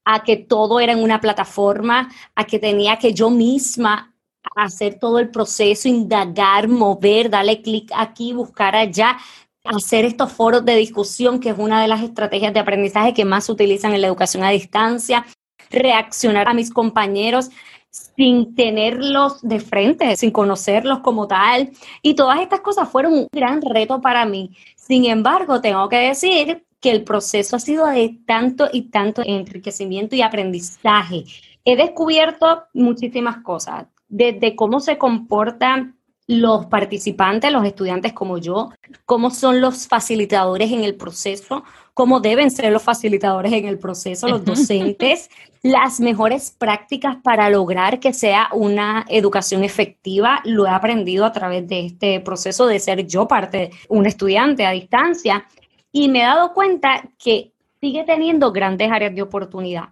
a 0.05 0.23
que 0.23 0.37
todo 0.37 0.79
era 0.79 0.93
en 0.93 1.03
una 1.03 1.21
plataforma, 1.21 2.09
a 2.37 2.45
que 2.45 2.61
tenía 2.61 2.97
que 2.97 3.13
yo 3.13 3.29
misma 3.29 4.15
hacer 4.55 5.01
todo 5.01 5.19
el 5.19 5.31
proceso, 5.31 5.89
indagar, 5.89 6.69
mover, 6.69 7.29
darle 7.29 7.61
clic 7.61 7.91
aquí, 7.93 8.33
buscar 8.33 8.77
allá, 8.77 9.19
hacer 9.65 10.05
estos 10.05 10.31
foros 10.31 10.65
de 10.65 10.77
discusión, 10.77 11.41
que 11.41 11.51
es 11.51 11.59
una 11.59 11.83
de 11.83 11.89
las 11.89 12.03
estrategias 12.03 12.55
de 12.55 12.61
aprendizaje 12.61 13.15
que 13.15 13.25
más 13.25 13.47
se 13.47 13.53
utilizan 13.53 13.95
en 13.95 14.01
la 14.01 14.07
educación 14.07 14.45
a 14.45 14.51
distancia, 14.51 15.27
reaccionar 15.71 16.49
a 16.49 16.55
mis 16.55 16.73
compañeros 16.73 17.51
sin 17.91 18.55
tenerlos 18.55 19.41
de 19.43 19.61
frente, 19.61 20.17
sin 20.17 20.31
conocerlos 20.31 21.01
como 21.01 21.27
tal. 21.27 21.71
Y 22.03 22.15
todas 22.15 22.41
estas 22.41 22.61
cosas 22.61 22.89
fueron 22.89 23.15
un 23.15 23.29
gran 23.33 23.63
reto 23.63 24.01
para 24.01 24.25
mí. 24.25 24.57
Sin 24.77 25.05
embargo, 25.07 25.61
tengo 25.61 25.89
que 25.89 25.97
decir 25.97 26.65
que 26.81 26.91
el 26.91 27.05
proceso 27.05 27.57
ha 27.57 27.61
sido 27.61 27.87
de 27.87 28.19
tanto 28.27 28.69
y 28.73 28.91
tanto 28.91 29.23
enriquecimiento 29.25 30.17
y 30.17 30.23
aprendizaje. 30.23 31.25
He 31.65 31.77
descubierto 31.77 32.65
muchísimas 32.73 33.39
cosas, 33.39 33.87
desde 34.09 34.57
cómo 34.57 34.81
se 34.81 34.97
comporta 34.97 35.93
los 36.31 36.67
participantes, 36.67 37.51
los 37.51 37.65
estudiantes 37.65 38.13
como 38.13 38.39
yo, 38.39 38.71
cómo 39.05 39.31
son 39.31 39.61
los 39.61 39.89
facilitadores 39.89 40.71
en 40.71 40.85
el 40.85 40.95
proceso, 40.95 41.65
cómo 41.93 42.21
deben 42.21 42.53
ser 42.53 42.71
los 42.71 42.85
facilitadores 42.85 43.53
en 43.53 43.65
el 43.67 43.81
proceso, 43.81 44.29
los 44.29 44.45
docentes, 44.45 45.29
las 45.65 45.99
mejores 45.99 46.55
prácticas 46.57 47.17
para 47.17 47.51
lograr 47.51 47.99
que 47.99 48.13
sea 48.13 48.49
una 48.53 49.05
educación 49.09 49.65
efectiva. 49.65 50.41
Lo 50.45 50.67
he 50.67 50.71
aprendido 50.71 51.25
a 51.25 51.33
través 51.33 51.67
de 51.67 51.87
este 51.87 52.21
proceso 52.21 52.69
de 52.69 52.79
ser 52.79 53.09
yo 53.09 53.27
parte 53.27 53.73
un 53.89 54.07
estudiante 54.07 54.65
a 54.65 54.71
distancia 54.71 55.49
y 55.91 56.09
me 56.09 56.21
he 56.21 56.27
dado 56.27 56.55
cuenta 56.55 57.11
que 57.19 57.51
sigue 57.81 58.05
teniendo 58.05 58.53
grandes 58.53 58.93
áreas 58.93 59.17
de 59.17 59.23
oportunidad. 59.23 59.89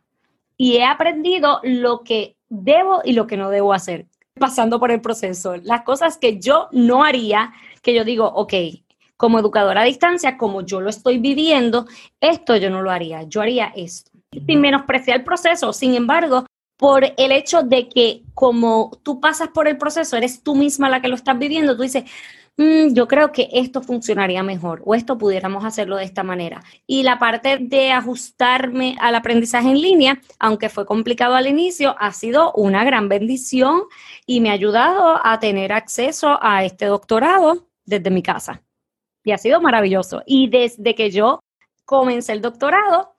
Y 0.56 0.76
he 0.76 0.84
aprendido 0.84 1.58
lo 1.64 2.04
que 2.04 2.36
debo 2.48 3.00
y 3.04 3.14
lo 3.14 3.26
que 3.26 3.36
no 3.36 3.50
debo 3.50 3.72
hacer 3.72 4.06
pasando 4.38 4.80
por 4.80 4.90
el 4.90 5.00
proceso. 5.00 5.56
Las 5.56 5.82
cosas 5.82 6.16
que 6.16 6.38
yo 6.38 6.68
no 6.72 7.04
haría, 7.04 7.52
que 7.82 7.94
yo 7.94 8.04
digo, 8.04 8.26
ok, 8.26 8.54
como 9.16 9.38
educadora 9.38 9.82
a 9.82 9.84
distancia, 9.84 10.38
como 10.38 10.62
yo 10.62 10.80
lo 10.80 10.88
estoy 10.88 11.18
viviendo, 11.18 11.86
esto 12.20 12.56
yo 12.56 12.70
no 12.70 12.82
lo 12.82 12.90
haría, 12.90 13.24
yo 13.24 13.42
haría 13.42 13.72
esto. 13.74 14.10
Sin 14.46 14.60
menospreciar 14.60 15.18
el 15.18 15.24
proceso, 15.24 15.72
sin 15.72 15.94
embargo, 15.94 16.46
por 16.78 17.04
el 17.04 17.32
hecho 17.32 17.62
de 17.62 17.88
que 17.88 18.22
como 18.34 18.92
tú 19.02 19.20
pasas 19.20 19.48
por 19.48 19.66
el 19.66 19.76
proceso, 19.76 20.16
eres 20.16 20.42
tú 20.42 20.54
misma 20.54 20.88
la 20.88 21.02
que 21.02 21.08
lo 21.08 21.16
estás 21.16 21.36
viviendo, 21.36 21.76
tú 21.76 21.82
dices, 21.82 22.04
Mm, 22.58 22.92
yo 22.92 23.06
creo 23.06 23.30
que 23.30 23.48
esto 23.52 23.82
funcionaría 23.82 24.42
mejor 24.42 24.82
o 24.84 24.96
esto 24.96 25.16
pudiéramos 25.16 25.64
hacerlo 25.64 25.96
de 25.96 26.04
esta 26.04 26.24
manera. 26.24 26.60
Y 26.88 27.04
la 27.04 27.20
parte 27.20 27.58
de 27.58 27.92
ajustarme 27.92 28.96
al 29.00 29.14
aprendizaje 29.14 29.70
en 29.70 29.80
línea, 29.80 30.20
aunque 30.40 30.68
fue 30.68 30.84
complicado 30.84 31.36
al 31.36 31.46
inicio, 31.46 31.94
ha 32.00 32.12
sido 32.12 32.52
una 32.54 32.84
gran 32.84 33.08
bendición 33.08 33.82
y 34.26 34.40
me 34.40 34.50
ha 34.50 34.54
ayudado 34.54 35.20
a 35.24 35.38
tener 35.38 35.72
acceso 35.72 36.36
a 36.42 36.64
este 36.64 36.86
doctorado 36.86 37.68
desde 37.84 38.10
mi 38.10 38.22
casa. 38.24 38.60
Y 39.22 39.30
ha 39.30 39.38
sido 39.38 39.60
maravilloso. 39.60 40.24
Y 40.26 40.48
desde 40.50 40.96
que 40.96 41.12
yo 41.12 41.38
comencé 41.84 42.32
el 42.32 42.42
doctorado, 42.42 43.17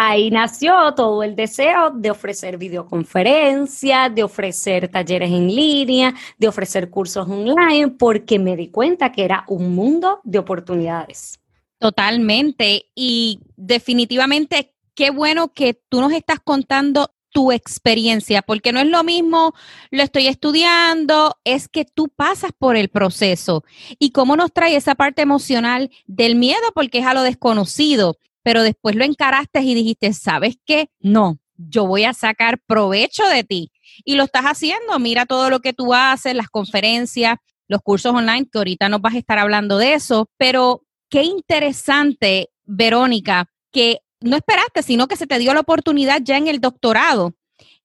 ahí 0.00 0.30
nació 0.30 0.94
todo 0.94 1.24
el 1.24 1.34
deseo 1.34 1.90
de 1.90 2.12
ofrecer 2.12 2.56
videoconferencias, 2.56 4.14
de 4.14 4.22
ofrecer 4.22 4.86
talleres 4.88 5.28
en 5.28 5.48
línea, 5.48 6.14
de 6.38 6.46
ofrecer 6.46 6.88
cursos 6.88 7.28
online, 7.28 7.88
porque 7.98 8.38
me 8.38 8.56
di 8.56 8.68
cuenta 8.68 9.10
que 9.10 9.24
era 9.24 9.44
un 9.48 9.74
mundo 9.74 10.20
de 10.22 10.38
oportunidades. 10.38 11.40
Totalmente. 11.78 12.86
Y 12.94 13.40
definitivamente, 13.56 14.72
qué 14.94 15.10
bueno 15.10 15.52
que 15.52 15.74
tú 15.88 16.00
nos 16.00 16.12
estás 16.12 16.38
contando 16.38 17.10
tu 17.30 17.50
experiencia, 17.50 18.42
porque 18.42 18.72
no 18.72 18.80
es 18.80 18.86
lo 18.86 19.02
mismo, 19.02 19.52
lo 19.90 20.02
estoy 20.04 20.28
estudiando, 20.28 21.36
es 21.44 21.68
que 21.68 21.84
tú 21.84 22.08
pasas 22.08 22.52
por 22.56 22.76
el 22.76 22.88
proceso. 22.88 23.64
Y 23.98 24.12
cómo 24.12 24.36
nos 24.36 24.52
trae 24.52 24.76
esa 24.76 24.94
parte 24.94 25.22
emocional 25.22 25.90
del 26.06 26.36
miedo, 26.36 26.72
porque 26.72 27.00
es 27.00 27.06
a 27.06 27.14
lo 27.14 27.22
desconocido 27.22 28.16
pero 28.42 28.62
después 28.62 28.96
lo 28.96 29.04
encaraste 29.04 29.60
y 29.60 29.74
dijiste, 29.74 30.12
¿sabes 30.12 30.56
qué? 30.64 30.88
No, 31.00 31.38
yo 31.56 31.86
voy 31.86 32.04
a 32.04 32.14
sacar 32.14 32.60
provecho 32.66 33.26
de 33.28 33.44
ti. 33.44 33.72
Y 34.04 34.16
lo 34.16 34.24
estás 34.24 34.44
haciendo, 34.44 34.98
mira 34.98 35.26
todo 35.26 35.50
lo 35.50 35.60
que 35.60 35.72
tú 35.72 35.92
haces, 35.92 36.34
las 36.34 36.48
conferencias, 36.48 37.36
los 37.66 37.82
cursos 37.82 38.14
online, 38.14 38.48
que 38.50 38.58
ahorita 38.58 38.88
nos 38.88 39.00
vas 39.00 39.14
a 39.14 39.18
estar 39.18 39.38
hablando 39.38 39.78
de 39.78 39.94
eso, 39.94 40.30
pero 40.38 40.82
qué 41.10 41.22
interesante, 41.22 42.50
Verónica, 42.64 43.50
que 43.70 44.00
no 44.20 44.36
esperaste, 44.36 44.82
sino 44.82 45.06
que 45.06 45.16
se 45.16 45.26
te 45.26 45.38
dio 45.38 45.54
la 45.54 45.60
oportunidad 45.60 46.20
ya 46.22 46.36
en 46.36 46.48
el 46.48 46.60
doctorado, 46.60 47.34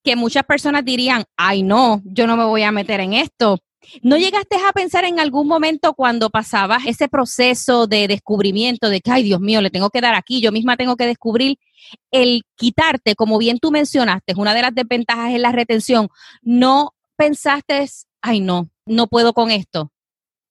que 0.04 0.16
muchas 0.16 0.44
personas 0.44 0.84
dirían, 0.86 1.26
ay 1.38 1.64
no, 1.64 2.02
yo 2.06 2.28
no 2.28 2.38
me 2.38 2.46
voy 2.46 2.64
a 2.64 2.72
meter 2.72 3.00
en 3.00 3.14
esto, 3.14 3.60
¿No 4.02 4.18
llegaste 4.18 4.58
a 4.58 4.72
pensar 4.72 5.06
en 5.06 5.20
algún 5.20 5.48
momento 5.48 5.94
cuando 5.94 6.30
pasabas 6.30 6.86
ese 6.86 7.08
proceso 7.08 7.88
de 7.88 8.08
descubrimiento 8.08 8.90
de 8.90 9.02
que, 9.02 9.12
ay 9.12 9.24
Dios 9.24 9.40
mío, 9.40 9.62
le 9.62 9.70
tengo 9.70 9.90
que 9.90 10.02
dar 10.02 10.16
aquí, 10.16 10.42
yo 10.42 10.52
misma 10.52 10.78
tengo 10.78 10.96
que 10.96 11.06
descubrir, 11.06 11.58
el 12.12 12.44
quitarte, 12.56 13.16
como 13.16 13.38
bien 13.38 13.60
tú 13.60 13.72
mencionaste, 13.72 14.34
una 14.38 14.54
de 14.54 14.62
las 14.62 14.74
desventajas 14.74 15.34
es 15.34 15.40
la 15.40 15.52
retención, 15.52 16.10
¿no 16.42 16.94
pensaste, 17.16 17.86
ay 18.22 18.40
no, 18.40 18.70
no 18.86 19.08
puedo 19.08 19.34
con 19.34 19.52
esto? 19.52 19.92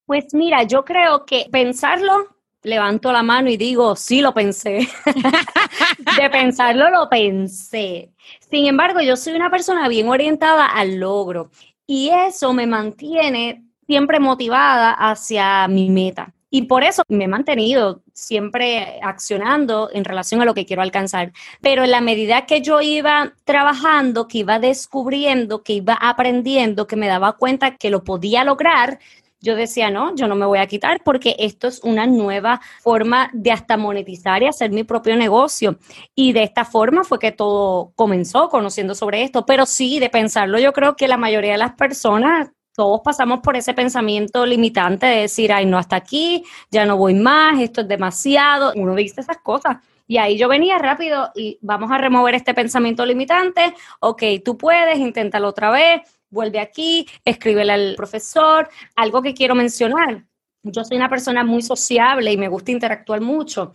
Pues 0.07 0.27
mira, 0.35 0.65
yo 0.65 0.85
creo 0.85 1.25
que 1.25 1.47
pensarlo, 1.51 2.37
levanto 2.63 3.13
la 3.13 3.23
mano 3.23 3.49
y 3.49 3.57
digo, 3.57 3.97
sí 3.97 4.21
lo 4.21 4.35
pensé. 4.35 4.89
de 6.21 6.31
pensarlo 6.31 6.91
lo 6.91 7.09
pensé. 7.09 8.13
Sin 8.51 8.67
embargo, 8.67 9.01
yo 9.01 9.17
soy 9.17 9.35
una 9.35 9.51
persona 9.51 9.89
bien 9.89 10.09
orientada 10.09 10.67
al 10.67 10.97
logro 10.97 11.51
y 11.93 12.09
eso 12.09 12.55
me 12.55 12.67
mantiene 12.67 13.65
siempre 13.87 14.19
motivada 14.19 14.93
hacia 14.95 15.69
mi 15.69 15.91
meta. 15.91 16.33
Y 16.49 16.63
por 16.63 16.85
eso 16.85 17.03
me 17.09 17.25
he 17.25 17.29
mantenido 17.29 18.03
siempre 18.15 18.99
accionando 19.03 19.91
en 19.93 20.03
relación 20.03 20.41
a 20.41 20.47
lo 20.47 20.55
que 20.55 20.65
quiero 20.65 20.81
alcanzar. 20.81 21.33
Pero 21.61 21.85
en 21.85 21.91
la 21.91 22.01
medida 22.01 22.47
que 22.47 22.63
yo 22.63 22.81
iba 22.81 23.35
trabajando, 23.45 24.27
que 24.27 24.39
iba 24.39 24.59
descubriendo, 24.59 25.63
que 25.63 25.75
iba 25.75 25.93
aprendiendo, 25.93 26.87
que 26.87 26.97
me 26.97 27.09
daba 27.09 27.35
cuenta 27.35 27.77
que 27.77 27.91
lo 27.91 28.05
podía 28.05 28.43
lograr, 28.43 28.99
yo 29.43 29.57
decía, 29.57 29.91
no, 29.91 30.15
yo 30.15 30.29
no 30.29 30.37
me 30.37 30.47
voy 30.47 30.61
a 30.61 30.67
quitar 30.67 31.03
porque 31.05 31.35
esto 31.39 31.67
es 31.67 31.81
una 31.83 32.07
nueva 32.07 32.61
forma 32.81 33.29
de 33.33 33.51
hasta 33.51 33.77
monetizar 33.77 34.43
y 34.43 34.47
hacer 34.47 34.71
mi 34.71 34.85
propio 34.85 35.17
negocio. 35.17 35.79
Y 36.15 36.33
de 36.33 36.45
esta 36.45 36.65
forma 36.65 37.03
fue 37.03 37.19
que 37.19 37.33
todo 37.33 37.93
comenzó 37.97 38.49
conociendo 38.49 38.95
sobre 38.95 39.25
esto. 39.25 39.45
Pero 39.45 39.67
sí, 39.67 39.99
de 39.99 40.09
pensarlo, 40.11 40.59
yo 40.59 40.73
creo 40.73 40.95
que 40.95 41.09
la 41.09 41.17
mayoría 41.17 41.53
de 41.53 41.59
las 41.59 41.73
personas 41.73 42.51
todos 42.75 43.03
pasamos 43.05 43.41
por 43.41 43.55
ese 43.57 43.75
pensamiento 43.75 44.47
limitante 44.47 45.05
de 45.05 45.21
decir, 45.23 45.53
ay, 45.53 45.67
no, 45.67 45.77
hasta 45.77 45.97
aquí, 45.97 46.43
ya 46.71 46.87
no 46.87 46.97
voy 46.97 47.13
más, 47.15 47.61
esto 47.61 47.83
es 47.83 47.89
demasiado. 47.89 48.73
Uno 48.77 48.95
dice 48.95 49.21
esas 49.21 49.39
cosas. 49.39 49.77
Y 50.07 50.19
ahí 50.19 50.39
yo 50.39 50.49
venía 50.49 50.79
rápido 50.79 51.31
y 51.35 51.59
vamos 51.61 51.91
a 51.91 51.99
remover 51.99 52.35
este 52.35 52.55
pensamiento 52.55 53.05
limitante. 53.05 53.75
Ok, 54.01 54.23
tú 54.45 54.57
puedes, 54.57 54.99
inténtalo 54.99 55.49
otra 55.49 55.71
vez 55.71 56.03
vuelve 56.33 56.59
aquí, 56.59 57.07
escríbele 57.25 57.73
al 57.73 57.95
profesor. 57.97 58.69
Algo 58.97 59.23
que 59.23 59.35
quiero 59.35 59.55
mencionar, 59.55 60.25
yo 60.65 60.85
soy 60.85 60.97
una 60.97 61.09
persona 61.09 61.45
muy 61.45 61.63
sociable 61.63 62.33
y 62.33 62.37
me 62.37 62.49
gusta 62.49 62.73
interactuar 62.73 63.21
mucho. 63.21 63.73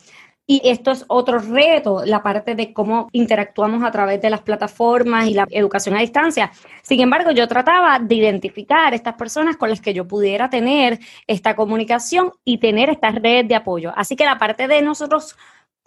Y 0.50 0.62
esto 0.64 0.92
es 0.92 1.04
otro 1.10 1.40
reto, 1.40 2.04
la 2.06 2.24
parte 2.24 2.56
de 2.56 2.72
cómo 2.72 3.10
interactuamos 3.12 3.84
a 3.84 3.92
través 3.92 4.22
de 4.22 4.30
las 4.30 4.42
plataformas 4.42 5.28
y 5.28 5.34
la 5.34 5.46
educación 5.50 5.98
a 5.98 6.00
distancia. 6.00 6.52
Sin 6.84 7.02
embargo, 7.02 7.32
yo 7.32 7.50
trataba 7.50 8.00
de 8.00 8.16
identificar 8.16 8.94
estas 8.94 9.16
personas 9.16 9.58
con 9.58 9.70
las 9.70 9.82
que 9.82 9.94
yo 9.94 10.08
pudiera 10.08 10.50
tener 10.50 11.00
esta 11.28 11.54
comunicación 11.54 12.32
y 12.46 12.60
tener 12.60 12.90
esta 12.90 13.12
red 13.12 13.46
de 13.46 13.56
apoyo. 13.56 13.92
Así 13.98 14.16
que 14.16 14.24
la 14.24 14.38
parte 14.38 14.70
de 14.70 14.82
nosotros 14.82 15.36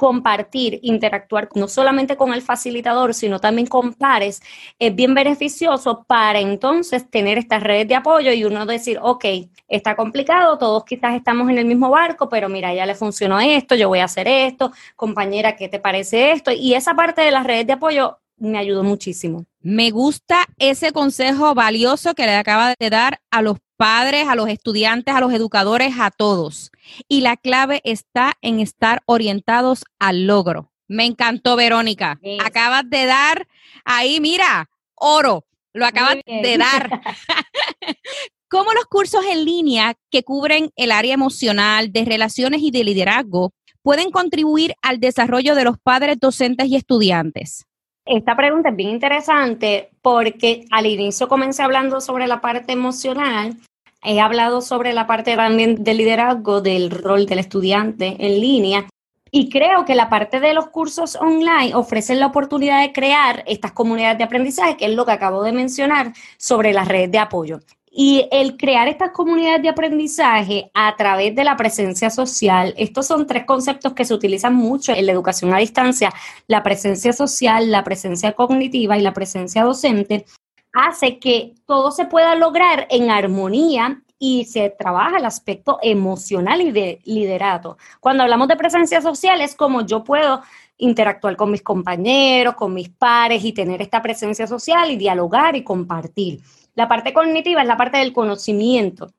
compartir, 0.00 0.80
interactuar 0.80 1.50
no 1.54 1.68
solamente 1.68 2.16
con 2.16 2.32
el 2.32 2.40
facilitador, 2.40 3.12
sino 3.12 3.38
también 3.38 3.66
con 3.66 3.92
pares, 3.92 4.40
es 4.78 4.94
bien 4.94 5.12
beneficioso 5.12 6.04
para 6.04 6.40
entonces 6.40 7.10
tener 7.10 7.36
estas 7.36 7.62
redes 7.62 7.86
de 7.86 7.96
apoyo 7.96 8.32
y 8.32 8.44
uno 8.44 8.64
decir, 8.64 8.98
ok, 9.02 9.26
está 9.68 9.96
complicado, 9.96 10.56
todos 10.56 10.86
quizás 10.86 11.14
estamos 11.16 11.50
en 11.50 11.58
el 11.58 11.66
mismo 11.66 11.90
barco, 11.90 12.30
pero 12.30 12.48
mira, 12.48 12.72
ya 12.72 12.86
le 12.86 12.94
funcionó 12.94 13.40
esto, 13.40 13.74
yo 13.74 13.88
voy 13.88 13.98
a 13.98 14.06
hacer 14.06 14.26
esto, 14.26 14.72
compañera, 14.96 15.54
¿qué 15.54 15.68
te 15.68 15.78
parece 15.78 16.32
esto? 16.32 16.50
Y 16.50 16.72
esa 16.72 16.94
parte 16.94 17.20
de 17.20 17.30
las 17.30 17.44
redes 17.44 17.66
de 17.66 17.74
apoyo 17.74 18.20
me 18.40 18.58
ayudó 18.58 18.82
muchísimo. 18.82 19.46
Me 19.60 19.90
gusta 19.90 20.46
ese 20.58 20.92
consejo 20.92 21.54
valioso 21.54 22.14
que 22.14 22.26
le 22.26 22.34
acaba 22.34 22.74
de 22.78 22.90
dar 22.90 23.20
a 23.30 23.42
los 23.42 23.58
padres, 23.76 24.26
a 24.28 24.34
los 24.34 24.48
estudiantes, 24.48 25.14
a 25.14 25.20
los 25.20 25.32
educadores, 25.32 25.94
a 26.00 26.10
todos. 26.10 26.72
Y 27.06 27.20
la 27.20 27.36
clave 27.36 27.80
está 27.84 28.34
en 28.40 28.58
estar 28.58 29.02
orientados 29.06 29.84
al 29.98 30.26
logro. 30.26 30.72
Me 30.88 31.04
encantó, 31.04 31.54
Verónica. 31.54 32.18
Acabas 32.44 32.88
de 32.88 33.06
dar 33.06 33.46
ahí, 33.84 34.20
mira, 34.20 34.70
oro. 34.94 35.46
Lo 35.72 35.86
acabas 35.86 36.16
de 36.26 36.58
dar. 36.58 36.90
¿Cómo 38.48 38.72
los 38.72 38.86
cursos 38.86 39.24
en 39.30 39.44
línea 39.44 39.94
que 40.10 40.24
cubren 40.24 40.72
el 40.74 40.90
área 40.90 41.14
emocional, 41.14 41.92
de 41.92 42.04
relaciones 42.04 42.62
y 42.62 42.72
de 42.72 42.82
liderazgo 42.82 43.52
pueden 43.82 44.10
contribuir 44.10 44.74
al 44.82 44.98
desarrollo 44.98 45.54
de 45.54 45.64
los 45.64 45.78
padres, 45.78 46.18
docentes 46.18 46.66
y 46.66 46.74
estudiantes? 46.74 47.66
Esta 48.10 48.34
pregunta 48.34 48.70
es 48.70 48.76
bien 48.76 48.90
interesante 48.90 49.90
porque 50.02 50.64
al 50.72 50.86
inicio 50.86 51.28
comencé 51.28 51.62
hablando 51.62 52.00
sobre 52.00 52.26
la 52.26 52.40
parte 52.40 52.72
emocional. 52.72 53.56
He 54.02 54.18
hablado 54.18 54.62
sobre 54.62 54.92
la 54.92 55.06
parte 55.06 55.36
también 55.36 55.84
del 55.84 55.98
liderazgo, 55.98 56.60
del 56.60 56.90
rol 56.90 57.26
del 57.26 57.38
estudiante 57.38 58.16
en 58.18 58.40
línea. 58.40 58.88
Y 59.30 59.48
creo 59.48 59.84
que 59.84 59.94
la 59.94 60.08
parte 60.08 60.40
de 60.40 60.54
los 60.54 60.70
cursos 60.70 61.14
online 61.14 61.72
ofrecen 61.76 62.18
la 62.18 62.26
oportunidad 62.26 62.80
de 62.80 62.92
crear 62.92 63.44
estas 63.46 63.70
comunidades 63.70 64.18
de 64.18 64.24
aprendizaje, 64.24 64.76
que 64.76 64.86
es 64.86 64.94
lo 64.96 65.06
que 65.06 65.12
acabo 65.12 65.44
de 65.44 65.52
mencionar 65.52 66.12
sobre 66.36 66.72
las 66.72 66.88
redes 66.88 67.12
de 67.12 67.18
apoyo. 67.18 67.60
Y 67.92 68.28
el 68.30 68.56
crear 68.56 68.86
estas 68.86 69.10
comunidades 69.10 69.62
de 69.62 69.68
aprendizaje 69.68 70.70
a 70.74 70.94
través 70.96 71.34
de 71.34 71.42
la 71.42 71.56
presencia 71.56 72.08
social, 72.08 72.72
estos 72.76 73.08
son 73.08 73.26
tres 73.26 73.44
conceptos 73.44 73.94
que 73.94 74.04
se 74.04 74.14
utilizan 74.14 74.54
mucho 74.54 74.92
en 74.92 75.06
la 75.06 75.12
educación 75.12 75.52
a 75.52 75.58
distancia, 75.58 76.12
la 76.46 76.62
presencia 76.62 77.12
social, 77.12 77.68
la 77.70 77.82
presencia 77.82 78.32
cognitiva 78.32 78.96
y 78.96 79.02
la 79.02 79.12
presencia 79.12 79.64
docente, 79.64 80.24
hace 80.72 81.18
que 81.18 81.54
todo 81.66 81.90
se 81.90 82.04
pueda 82.04 82.36
lograr 82.36 82.86
en 82.90 83.10
armonía 83.10 84.02
y 84.20 84.44
se 84.44 84.70
trabaja 84.70 85.16
el 85.16 85.24
aspecto 85.24 85.78
emocional 85.82 86.60
y 86.60 86.70
de 86.70 87.00
liderato. 87.04 87.76
Cuando 87.98 88.22
hablamos 88.22 88.46
de 88.48 88.56
presencia 88.56 89.00
social 89.00 89.40
es 89.40 89.54
como 89.56 89.84
yo 89.84 90.04
puedo 90.04 90.42
interactuar 90.76 91.36
con 91.36 91.50
mis 91.50 91.62
compañeros, 91.62 92.54
con 92.54 92.72
mis 92.72 92.88
pares 92.88 93.44
y 93.44 93.52
tener 93.52 93.82
esta 93.82 94.00
presencia 94.02 94.46
social 94.46 94.90
y 94.90 94.96
dialogar 94.96 95.56
y 95.56 95.64
compartir. 95.64 96.40
La 96.74 96.88
parte 96.88 97.12
cognitiva 97.12 97.62
es 97.62 97.68
la 97.68 97.76
parte 97.76 97.98
del 97.98 98.12
conocimiento. 98.12 99.12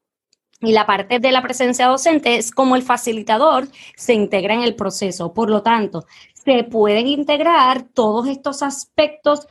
Y 0.64 0.74
la 0.74 0.86
parte 0.86 1.20
de 1.20 1.32
la 1.32 1.42
presencia 1.42 1.88
docente 1.88 2.36
es 2.36 2.52
como 2.52 2.76
el 2.76 2.84
facilitador 2.84 3.68
se 3.96 4.14
integra 4.14 4.54
en 4.54 4.62
el 4.62 4.76
proceso. 4.76 5.34
Por 5.34 5.50
lo 5.50 5.64
tanto, 5.64 6.06
se 6.34 6.64
pueden 6.64 7.08
integrar 7.08 7.82
todos 7.82 8.28
estos 8.28 8.62
aspectos 8.62 9.48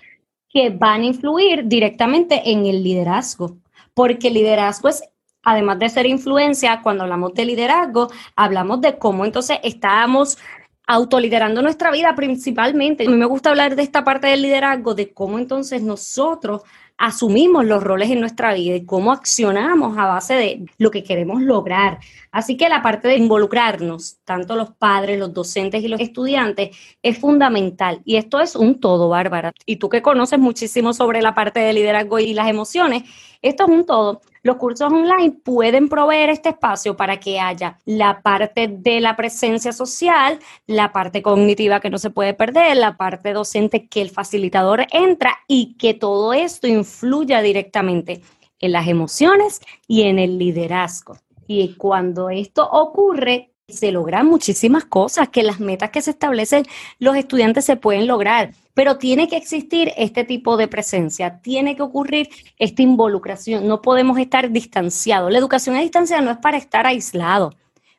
que 0.48 0.70
van 0.70 1.02
a 1.02 1.06
influir 1.06 1.66
directamente 1.66 2.50
en 2.50 2.66
el 2.66 2.82
liderazgo, 2.82 3.58
porque 3.94 4.28
el 4.28 4.34
liderazgo 4.34 4.88
es, 4.88 5.02
además 5.42 5.78
de 5.78 5.88
ser 5.88 6.06
influencia, 6.06 6.80
cuando 6.82 7.04
hablamos 7.04 7.34
de 7.34 7.44
liderazgo, 7.44 8.08
hablamos 8.36 8.80
de 8.80 8.98
cómo 8.98 9.24
entonces 9.24 9.58
estamos 9.62 10.38
autoliderando 10.86 11.62
nuestra 11.62 11.92
vida 11.92 12.14
principalmente. 12.16 13.06
A 13.06 13.10
mí 13.10 13.16
me 13.16 13.26
gusta 13.26 13.50
hablar 13.50 13.76
de 13.76 13.82
esta 13.82 14.02
parte 14.02 14.26
del 14.26 14.42
liderazgo, 14.42 14.94
de 14.94 15.12
cómo 15.12 15.38
entonces 15.38 15.82
nosotros 15.82 16.62
asumimos 17.00 17.64
los 17.64 17.82
roles 17.82 18.10
en 18.10 18.20
nuestra 18.20 18.52
vida 18.52 18.76
y 18.76 18.84
cómo 18.84 19.10
accionamos 19.10 19.96
a 19.96 20.06
base 20.06 20.34
de 20.34 20.66
lo 20.76 20.90
que 20.90 21.02
queremos 21.02 21.40
lograr. 21.40 21.98
Así 22.30 22.58
que 22.58 22.68
la 22.68 22.82
parte 22.82 23.08
de 23.08 23.16
involucrarnos, 23.16 24.18
tanto 24.24 24.54
los 24.54 24.72
padres, 24.72 25.18
los 25.18 25.32
docentes 25.32 25.82
y 25.82 25.88
los 25.88 25.98
estudiantes, 25.98 26.76
es 27.02 27.18
fundamental. 27.18 28.02
Y 28.04 28.16
esto 28.16 28.38
es 28.38 28.54
un 28.54 28.80
todo, 28.80 29.08
Bárbara. 29.08 29.54
Y 29.64 29.76
tú 29.76 29.88
que 29.88 30.02
conoces 30.02 30.38
muchísimo 30.38 30.92
sobre 30.92 31.22
la 31.22 31.34
parte 31.34 31.60
de 31.60 31.72
liderazgo 31.72 32.18
y 32.18 32.34
las 32.34 32.48
emociones, 32.48 33.04
esto 33.40 33.64
es 33.64 33.70
un 33.70 33.86
todo. 33.86 34.20
Los 34.42 34.56
cursos 34.56 34.90
online 34.90 35.32
pueden 35.44 35.90
proveer 35.90 36.30
este 36.30 36.48
espacio 36.48 36.96
para 36.96 37.20
que 37.20 37.38
haya 37.38 37.78
la 37.84 38.22
parte 38.22 38.68
de 38.68 39.00
la 39.00 39.14
presencia 39.14 39.70
social, 39.72 40.38
la 40.66 40.92
parte 40.92 41.20
cognitiva 41.20 41.80
que 41.80 41.90
no 41.90 41.98
se 41.98 42.08
puede 42.08 42.32
perder, 42.32 42.78
la 42.78 42.96
parte 42.96 43.34
docente 43.34 43.86
que 43.86 44.00
el 44.00 44.08
facilitador 44.08 44.86
entra 44.92 45.36
y 45.46 45.74
que 45.74 45.92
todo 45.92 46.32
esto 46.32 46.66
influya 46.66 47.42
directamente 47.42 48.22
en 48.60 48.72
las 48.72 48.88
emociones 48.88 49.60
y 49.86 50.02
en 50.02 50.18
el 50.18 50.38
liderazgo. 50.38 51.18
Y 51.46 51.74
cuando 51.74 52.30
esto 52.30 52.66
ocurre, 52.70 53.50
se 53.68 53.92
logran 53.92 54.26
muchísimas 54.26 54.84
cosas, 54.84 55.28
que 55.28 55.42
las 55.42 55.60
metas 55.60 55.90
que 55.90 56.00
se 56.00 56.12
establecen 56.12 56.64
los 56.98 57.14
estudiantes 57.16 57.64
se 57.66 57.76
pueden 57.76 58.06
lograr, 58.06 58.52
pero 58.80 58.96
tiene 58.96 59.28
que 59.28 59.36
existir 59.36 59.92
este 59.98 60.24
tipo 60.24 60.56
de 60.56 60.66
presencia, 60.66 61.42
tiene 61.42 61.76
que 61.76 61.82
ocurrir 61.82 62.30
esta 62.56 62.80
involucración, 62.80 63.68
no 63.68 63.82
podemos 63.82 64.18
estar 64.18 64.50
distanciados. 64.50 65.30
La 65.30 65.36
educación 65.36 65.76
a 65.76 65.80
distancia 65.80 66.18
no 66.22 66.30
es 66.30 66.38
para 66.38 66.56
estar 66.56 66.86
aislado, 66.86 67.52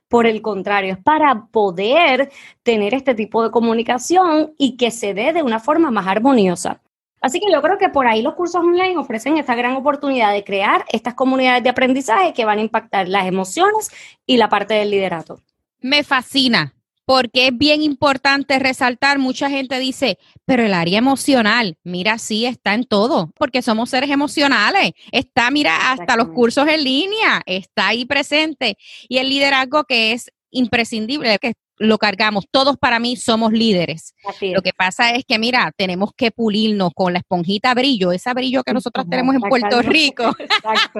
por 0.08 0.26
el 0.26 0.42
contrario, 0.42 0.94
es 0.94 0.98
para 0.98 1.46
poder 1.52 2.32
tener 2.64 2.96
este 2.96 3.14
tipo 3.14 3.44
de 3.44 3.52
comunicación 3.52 4.56
y 4.58 4.76
que 4.76 4.90
se 4.90 5.14
dé 5.14 5.34
de 5.34 5.44
una 5.44 5.60
forma 5.60 5.92
más 5.92 6.08
armoniosa. 6.08 6.82
Así 7.22 7.40
que 7.40 7.52
yo 7.54 7.62
creo 7.62 7.78
que 7.78 7.90
por 7.90 8.08
ahí 8.08 8.24
los 8.24 8.34
cursos 8.34 8.64
online 8.64 8.98
ofrecen 8.98 9.38
esta 9.38 9.54
gran 9.54 9.76
oportunidad 9.76 10.34
de 10.34 10.44
crear 10.44 10.84
estas 10.92 11.14
comunidades 11.14 11.62
de 11.62 11.70
aprendizaje 11.70 12.34
que 12.34 12.44
van 12.44 12.58
a 12.58 12.62
impactar 12.62 13.08
las 13.08 13.28
emociones 13.28 13.92
y 14.26 14.38
la 14.38 14.50
parte 14.50 14.74
del 14.74 14.90
liderato 14.90 15.40
me 15.82 16.04
fascina 16.04 16.74
porque 17.12 17.48
es 17.48 17.58
bien 17.58 17.82
importante 17.82 18.58
resaltar, 18.58 19.20
mucha 19.20 19.50
gente 19.50 19.78
dice, 19.80 20.18
pero 20.46 20.64
el 20.64 20.74
área 20.74 20.98
emocional, 20.98 21.76
mira, 21.84 22.18
sí 22.18 22.46
está 22.46 22.74
en 22.74 22.86
todo, 22.86 23.34
porque 23.38 23.62
somos 23.62 23.90
seres 23.90 24.10
emocionales, 24.10 24.94
está, 25.12 25.52
mira, 25.52 25.92
hasta 25.92 26.16
los 26.16 26.30
cursos 26.30 26.66
en 26.70 26.86
línea, 26.86 27.42
está 27.46 27.90
ahí 27.90 28.06
presente, 28.06 28.78
y 29.10 29.18
el 29.18 29.28
liderazgo 29.28 29.84
que 29.84 30.14
es 30.14 30.32
imprescindible, 30.52 31.38
que 31.40 31.52
lo 31.82 31.98
cargamos. 31.98 32.46
Todos 32.50 32.78
para 32.78 33.00
mí 33.00 33.16
somos 33.16 33.52
líderes. 33.52 34.14
Lo 34.42 34.62
que 34.62 34.72
pasa 34.72 35.12
es 35.12 35.26
que, 35.26 35.40
mira, 35.40 35.72
tenemos 35.76 36.12
que 36.16 36.32
pulirnos 36.32 36.92
con 36.94 37.14
la 37.14 37.20
esponjita 37.20 37.74
brillo, 37.74 38.12
ese 38.12 38.34
brillo 38.34 38.64
que 38.64 38.74
nosotros 38.74 39.08
tenemos 39.10 39.36
en 39.36 39.42
Puerto 39.42 39.82
Rico. 39.82 40.24
Exacto. 40.40 41.00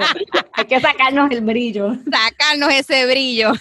Hay 0.54 0.66
que 0.66 0.80
sacarnos 0.80 1.32
el 1.32 1.42
brillo. 1.42 1.94
Sacarnos 2.12 2.74
ese 2.74 3.06
brillo. 3.06 3.52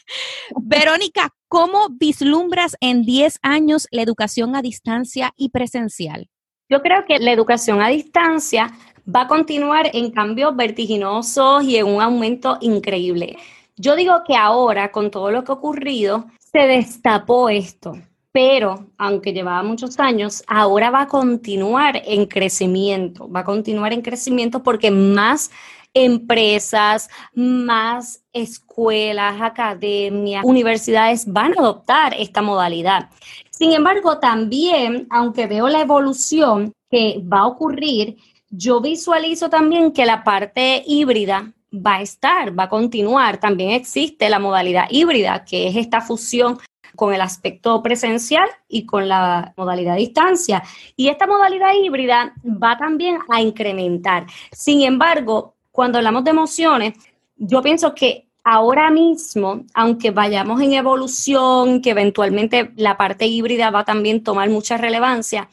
Verónica, 0.62 1.30
¿cómo 1.48 1.88
vislumbras 1.90 2.76
en 2.80 3.04
10 3.04 3.38
años 3.42 3.88
la 3.90 4.02
educación 4.02 4.54
a 4.54 4.62
distancia 4.62 5.32
y 5.36 5.50
presencial? 5.50 6.28
Yo 6.68 6.82
creo 6.82 7.04
que 7.06 7.18
la 7.18 7.32
educación 7.32 7.82
a 7.82 7.88
distancia 7.88 8.70
va 9.12 9.22
a 9.22 9.26
continuar 9.26 9.90
en 9.92 10.12
cambios 10.12 10.54
vertiginosos 10.54 11.64
y 11.64 11.76
en 11.76 11.86
un 11.86 12.00
aumento 12.00 12.58
increíble. 12.60 13.36
Yo 13.76 13.96
digo 13.96 14.22
que 14.26 14.36
ahora, 14.36 14.92
con 14.92 15.10
todo 15.10 15.30
lo 15.30 15.42
que 15.42 15.50
ha 15.50 15.54
ocurrido, 15.54 16.26
se 16.52 16.66
destapó 16.66 17.48
esto, 17.48 17.96
pero 18.32 18.86
aunque 18.98 19.32
llevaba 19.32 19.62
muchos 19.62 19.98
años, 20.00 20.42
ahora 20.46 20.90
va 20.90 21.02
a 21.02 21.08
continuar 21.08 22.02
en 22.04 22.26
crecimiento, 22.26 23.30
va 23.30 23.40
a 23.40 23.44
continuar 23.44 23.92
en 23.92 24.02
crecimiento 24.02 24.62
porque 24.62 24.90
más 24.90 25.50
empresas, 25.92 27.08
más 27.34 28.22
escuelas, 28.32 29.40
academias, 29.40 30.44
universidades 30.44 31.30
van 31.30 31.52
a 31.56 31.60
adoptar 31.60 32.14
esta 32.18 32.42
modalidad. 32.42 33.10
Sin 33.50 33.72
embargo, 33.72 34.18
también, 34.18 35.06
aunque 35.10 35.46
veo 35.46 35.68
la 35.68 35.80
evolución 35.80 36.72
que 36.90 37.22
va 37.22 37.40
a 37.40 37.46
ocurrir, 37.46 38.16
yo 38.50 38.80
visualizo 38.80 39.48
también 39.48 39.92
que 39.92 40.06
la 40.06 40.24
parte 40.24 40.82
híbrida 40.86 41.52
va 41.72 41.96
a 41.96 42.02
estar, 42.02 42.58
va 42.58 42.64
a 42.64 42.68
continuar. 42.68 43.38
También 43.38 43.70
existe 43.70 44.28
la 44.28 44.38
modalidad 44.38 44.86
híbrida, 44.90 45.44
que 45.44 45.68
es 45.68 45.76
esta 45.76 46.00
fusión 46.00 46.58
con 46.96 47.14
el 47.14 47.20
aspecto 47.20 47.82
presencial 47.82 48.48
y 48.68 48.84
con 48.84 49.08
la 49.08 49.54
modalidad 49.56 49.96
distancia. 49.96 50.62
Y 50.96 51.08
esta 51.08 51.26
modalidad 51.26 51.72
híbrida 51.74 52.34
va 52.44 52.76
también 52.76 53.18
a 53.28 53.40
incrementar. 53.40 54.26
Sin 54.52 54.82
embargo, 54.82 55.54
cuando 55.70 55.98
hablamos 55.98 56.24
de 56.24 56.30
emociones, 56.30 56.94
yo 57.36 57.62
pienso 57.62 57.94
que 57.94 58.26
ahora 58.44 58.90
mismo, 58.90 59.64
aunque 59.74 60.10
vayamos 60.10 60.60
en 60.60 60.72
evolución, 60.72 61.80
que 61.80 61.90
eventualmente 61.90 62.72
la 62.76 62.96
parte 62.96 63.26
híbrida 63.26 63.70
va 63.70 63.80
a 63.80 63.84
también 63.84 64.22
tomar 64.22 64.48
mucha 64.50 64.76
relevancia, 64.76 65.48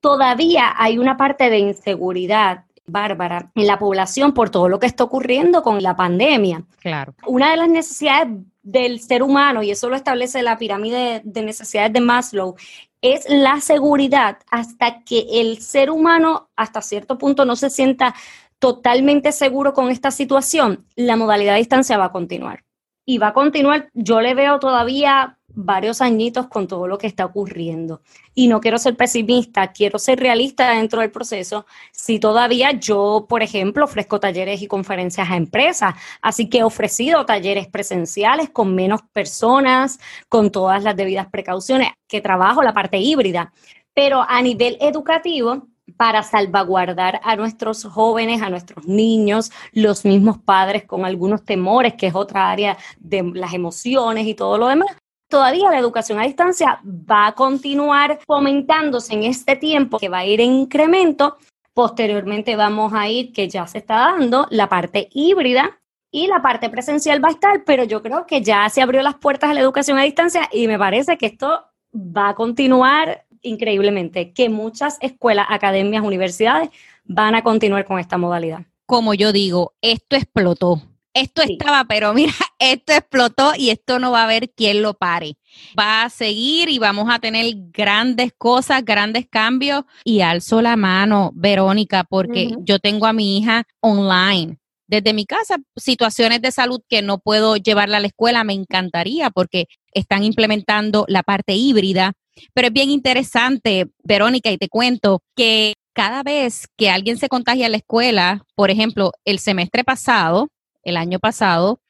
todavía 0.00 0.74
hay 0.76 0.98
una 0.98 1.16
parte 1.16 1.50
de 1.50 1.58
inseguridad 1.58 2.64
Bárbara, 2.90 3.50
en 3.54 3.66
la 3.66 3.78
población 3.78 4.32
por 4.32 4.50
todo 4.50 4.68
lo 4.68 4.78
que 4.78 4.86
está 4.86 5.04
ocurriendo 5.04 5.62
con 5.62 5.82
la 5.82 5.96
pandemia. 5.96 6.64
Claro. 6.80 7.14
Una 7.26 7.50
de 7.50 7.56
las 7.56 7.68
necesidades 7.68 8.28
del 8.62 9.00
ser 9.00 9.22
humano, 9.22 9.62
y 9.62 9.70
eso 9.70 9.88
lo 9.88 9.96
establece 9.96 10.42
la 10.42 10.58
pirámide 10.58 11.22
de 11.24 11.42
necesidades 11.42 11.92
de 11.92 12.00
Maslow, 12.00 12.56
es 13.02 13.24
la 13.28 13.60
seguridad 13.60 14.38
hasta 14.50 15.02
que 15.04 15.26
el 15.32 15.60
ser 15.60 15.90
humano 15.90 16.50
hasta 16.56 16.82
cierto 16.82 17.16
punto 17.16 17.44
no 17.44 17.56
se 17.56 17.70
sienta 17.70 18.14
totalmente 18.58 19.32
seguro 19.32 19.72
con 19.72 19.90
esta 19.90 20.10
situación, 20.10 20.86
la 20.94 21.16
modalidad 21.16 21.54
de 21.54 21.60
distancia 21.60 21.96
va 21.96 22.06
a 22.06 22.12
continuar. 22.12 22.62
Y 23.04 23.18
va 23.18 23.28
a 23.28 23.32
continuar, 23.32 23.90
yo 23.94 24.20
le 24.20 24.34
veo 24.34 24.58
todavía 24.58 25.38
varios 25.54 26.00
añitos 26.00 26.46
con 26.48 26.66
todo 26.68 26.86
lo 26.86 26.98
que 26.98 27.06
está 27.06 27.24
ocurriendo. 27.24 28.02
Y 28.34 28.48
no 28.48 28.60
quiero 28.60 28.78
ser 28.78 28.96
pesimista, 28.96 29.72
quiero 29.72 29.98
ser 29.98 30.20
realista 30.20 30.70
dentro 30.70 31.00
del 31.00 31.10
proceso. 31.10 31.66
Si 31.92 32.18
todavía 32.18 32.72
yo, 32.72 33.26
por 33.28 33.42
ejemplo, 33.42 33.84
ofrezco 33.84 34.20
talleres 34.20 34.62
y 34.62 34.66
conferencias 34.66 35.28
a 35.30 35.36
empresas, 35.36 35.94
así 36.22 36.48
que 36.48 36.58
he 36.58 36.62
ofrecido 36.62 37.26
talleres 37.26 37.66
presenciales 37.68 38.50
con 38.50 38.74
menos 38.74 39.00
personas, 39.12 39.98
con 40.28 40.50
todas 40.50 40.82
las 40.82 40.96
debidas 40.96 41.28
precauciones, 41.28 41.90
que 42.08 42.20
trabajo 42.20 42.62
la 42.62 42.72
parte 42.72 42.98
híbrida. 42.98 43.52
Pero 43.92 44.24
a 44.26 44.40
nivel 44.40 44.78
educativo, 44.80 45.66
para 45.96 46.22
salvaguardar 46.22 47.20
a 47.24 47.36
nuestros 47.36 47.84
jóvenes, 47.84 48.42
a 48.42 48.50
nuestros 48.50 48.86
niños, 48.86 49.50
los 49.72 50.04
mismos 50.04 50.38
padres 50.38 50.84
con 50.84 51.04
algunos 51.04 51.44
temores, 51.44 51.94
que 51.94 52.08
es 52.08 52.14
otra 52.14 52.50
área 52.50 52.76
de 52.98 53.22
las 53.34 53.54
emociones 53.54 54.26
y 54.26 54.34
todo 54.34 54.58
lo 54.58 54.68
demás, 54.68 54.88
todavía 55.28 55.70
la 55.70 55.78
educación 55.78 56.18
a 56.18 56.24
distancia 56.24 56.80
va 56.84 57.28
a 57.28 57.32
continuar 57.32 58.18
fomentándose 58.26 59.14
en 59.14 59.24
este 59.24 59.56
tiempo 59.56 59.98
que 59.98 60.08
va 60.08 60.18
a 60.18 60.26
ir 60.26 60.40
en 60.40 60.52
incremento. 60.52 61.38
Posteriormente 61.72 62.56
vamos 62.56 62.92
a 62.92 63.08
ir, 63.08 63.32
que 63.32 63.48
ya 63.48 63.66
se 63.66 63.78
está 63.78 63.94
dando, 63.94 64.46
la 64.50 64.68
parte 64.68 65.08
híbrida 65.12 65.80
y 66.10 66.26
la 66.26 66.42
parte 66.42 66.68
presencial 66.68 67.24
va 67.24 67.28
a 67.28 67.32
estar, 67.32 67.64
pero 67.64 67.84
yo 67.84 68.02
creo 68.02 68.26
que 68.26 68.42
ya 68.42 68.68
se 68.68 68.82
abrió 68.82 69.02
las 69.02 69.14
puertas 69.14 69.50
a 69.50 69.54
la 69.54 69.60
educación 69.60 69.96
a 69.96 70.02
distancia 70.02 70.48
y 70.52 70.66
me 70.66 70.78
parece 70.78 71.16
que 71.16 71.26
esto 71.26 71.64
va 71.94 72.30
a 72.30 72.34
continuar 72.34 73.24
increíblemente, 73.42 74.32
que 74.32 74.48
muchas 74.48 74.98
escuelas, 75.00 75.46
academias, 75.48 76.04
universidades 76.04 76.70
van 77.04 77.34
a 77.34 77.42
continuar 77.42 77.84
con 77.84 77.98
esta 77.98 78.18
modalidad. 78.18 78.66
Como 78.86 79.14
yo 79.14 79.32
digo, 79.32 79.74
esto 79.80 80.16
explotó 80.16 80.82
esto 81.14 81.42
estaba, 81.42 81.84
pero 81.84 82.14
mira, 82.14 82.32
esto 82.58 82.92
explotó 82.92 83.52
y 83.56 83.70
esto 83.70 83.98
no 83.98 84.12
va 84.12 84.22
a 84.22 84.24
haber 84.24 84.50
quien 84.50 84.82
lo 84.82 84.94
pare. 84.94 85.36
Va 85.78 86.04
a 86.04 86.10
seguir 86.10 86.68
y 86.68 86.78
vamos 86.78 87.08
a 87.10 87.18
tener 87.18 87.52
grandes 87.72 88.32
cosas, 88.36 88.84
grandes 88.84 89.26
cambios. 89.28 89.84
Y 90.04 90.20
alzo 90.20 90.62
la 90.62 90.76
mano, 90.76 91.32
Verónica, 91.34 92.04
porque 92.04 92.50
yo 92.60 92.78
tengo 92.78 93.06
a 93.06 93.12
mi 93.12 93.38
hija 93.38 93.64
online. 93.80 94.56
desde 94.86 95.12
mi 95.12 95.24
casa. 95.24 95.58
Situaciones 95.76 96.42
de 96.42 96.50
salud 96.50 96.80
que 96.88 97.00
no 97.00 97.18
puedo 97.18 97.56
llevarla 97.56 97.98
a 97.98 98.00
la 98.00 98.08
escuela, 98.08 98.42
me 98.42 98.54
encantaría 98.54 99.30
porque 99.30 99.66
están 99.92 100.24
implementando 100.24 101.04
la 101.06 101.22
parte 101.22 101.54
híbrida. 101.54 102.12
Pero 102.54 102.68
es 102.68 102.72
bien 102.72 102.90
interesante, 102.90 103.86
Verónica, 104.02 104.50
y 104.50 104.58
te 104.58 104.68
cuento 104.68 105.22
que 105.36 105.74
cada 105.92 106.22
vez 106.22 106.66
que 106.76 106.90
alguien 106.90 107.18
se 107.18 107.28
contagia 107.28 107.66
en 107.66 107.72
la 107.72 107.78
escuela, 107.78 108.44
por 108.54 108.70
ejemplo, 108.70 109.12
el 109.24 109.38
semestre 109.38 109.84
pasado, 109.84 110.48
el 110.82 110.96
año 110.96 111.18
pasado, 111.18 111.80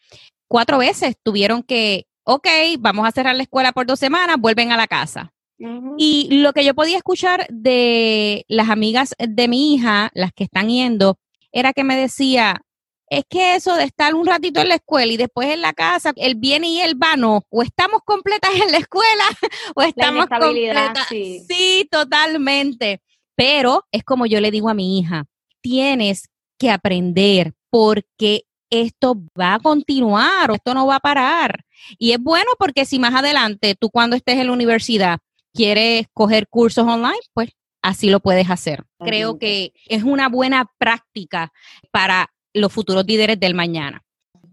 cuatro 0.49 0.79
veces 0.79 1.17
tuvieron 1.23 1.63
que, 1.63 2.07
ok, 2.25 2.49
vamos 2.79 3.07
a 3.07 3.13
cerrar 3.13 3.37
la 3.37 3.43
escuela 3.43 3.73
por 3.73 3.87
dos 3.87 3.99
semanas, 3.99 4.37
vuelven 4.39 4.73
a 4.73 4.77
la 4.77 4.87
casa. 4.87 5.33
Y 5.99 6.29
lo 6.41 6.55
que 6.55 6.65
yo 6.65 6.75
podía 6.75 6.97
escuchar 6.97 7.47
de 7.51 8.47
las 8.49 8.71
amigas 8.71 9.15
de 9.19 9.47
mi 9.47 9.75
hija, 9.75 10.11
las 10.15 10.33
que 10.33 10.45
están 10.45 10.69
yendo, 10.69 11.19
era 11.53 11.75
que 11.75 11.85
me 11.85 11.97
decía, 11.97 12.63
es 13.11 13.25
que 13.29 13.57
eso 13.57 13.75
de 13.75 13.85
estar 13.85 14.15
un 14.15 14.25
ratito 14.25 14.61
en 14.61 14.69
la 14.69 14.77
escuela 14.77 15.13
y 15.13 15.17
después 15.17 15.49
en 15.49 15.61
la 15.61 15.73
casa, 15.73 16.13
el 16.17 16.37
viene 16.37 16.69
y 16.69 16.81
el 16.81 16.95
va, 16.95 17.17
no, 17.17 17.43
o 17.51 17.63
estamos 17.63 18.03
completas 18.05 18.53
en 18.55 18.71
la 18.71 18.79
escuela 18.79 19.25
o 19.75 19.83
estamos 19.83 20.27
completas. 20.27 21.09
Sí. 21.09 21.45
sí, 21.47 21.89
totalmente. 21.91 23.03
Pero 23.35 23.85
es 23.91 24.05
como 24.05 24.27
yo 24.27 24.41
le 24.41 24.53
digo 24.53 24.69
a 24.69 24.75
mi 24.75 24.99
hija, 24.99 25.25
tienes 25.61 26.29
que 26.57 26.71
aprender 26.71 27.53
porque 27.69 28.45
esto 28.71 29.17
va 29.39 29.55
a 29.55 29.61
continuar, 29.61 30.53
esto 30.53 30.73
no 30.73 30.87
va 30.87 30.97
a 30.97 31.01
parar. 31.01 31.65
Y 31.99 32.13
es 32.13 32.19
bueno 32.19 32.53
porque 32.61 32.85
si 32.85 33.01
más 33.01 33.15
adelante 33.15 33.75
tú 33.75 33.91
cuando 33.91 34.15
estés 34.15 34.37
en 34.37 34.47
la 34.47 34.53
universidad 34.53 35.19
quieres 35.53 36.07
coger 36.15 36.47
cursos 36.49 36.87
online, 36.87 37.19
pues 37.33 37.51
así 37.83 38.09
lo 38.09 38.21
puedes 38.21 38.51
hacer. 38.51 38.85
Creo 39.01 39.39
que 39.39 39.73
es 39.87 40.05
una 40.05 40.29
buena 40.29 40.71
práctica 40.79 41.53
para 41.91 42.31
los 42.55 42.73
futuros 42.73 43.05
líderes 43.07 43.39
del 43.39 43.55
mañana. 43.55 44.03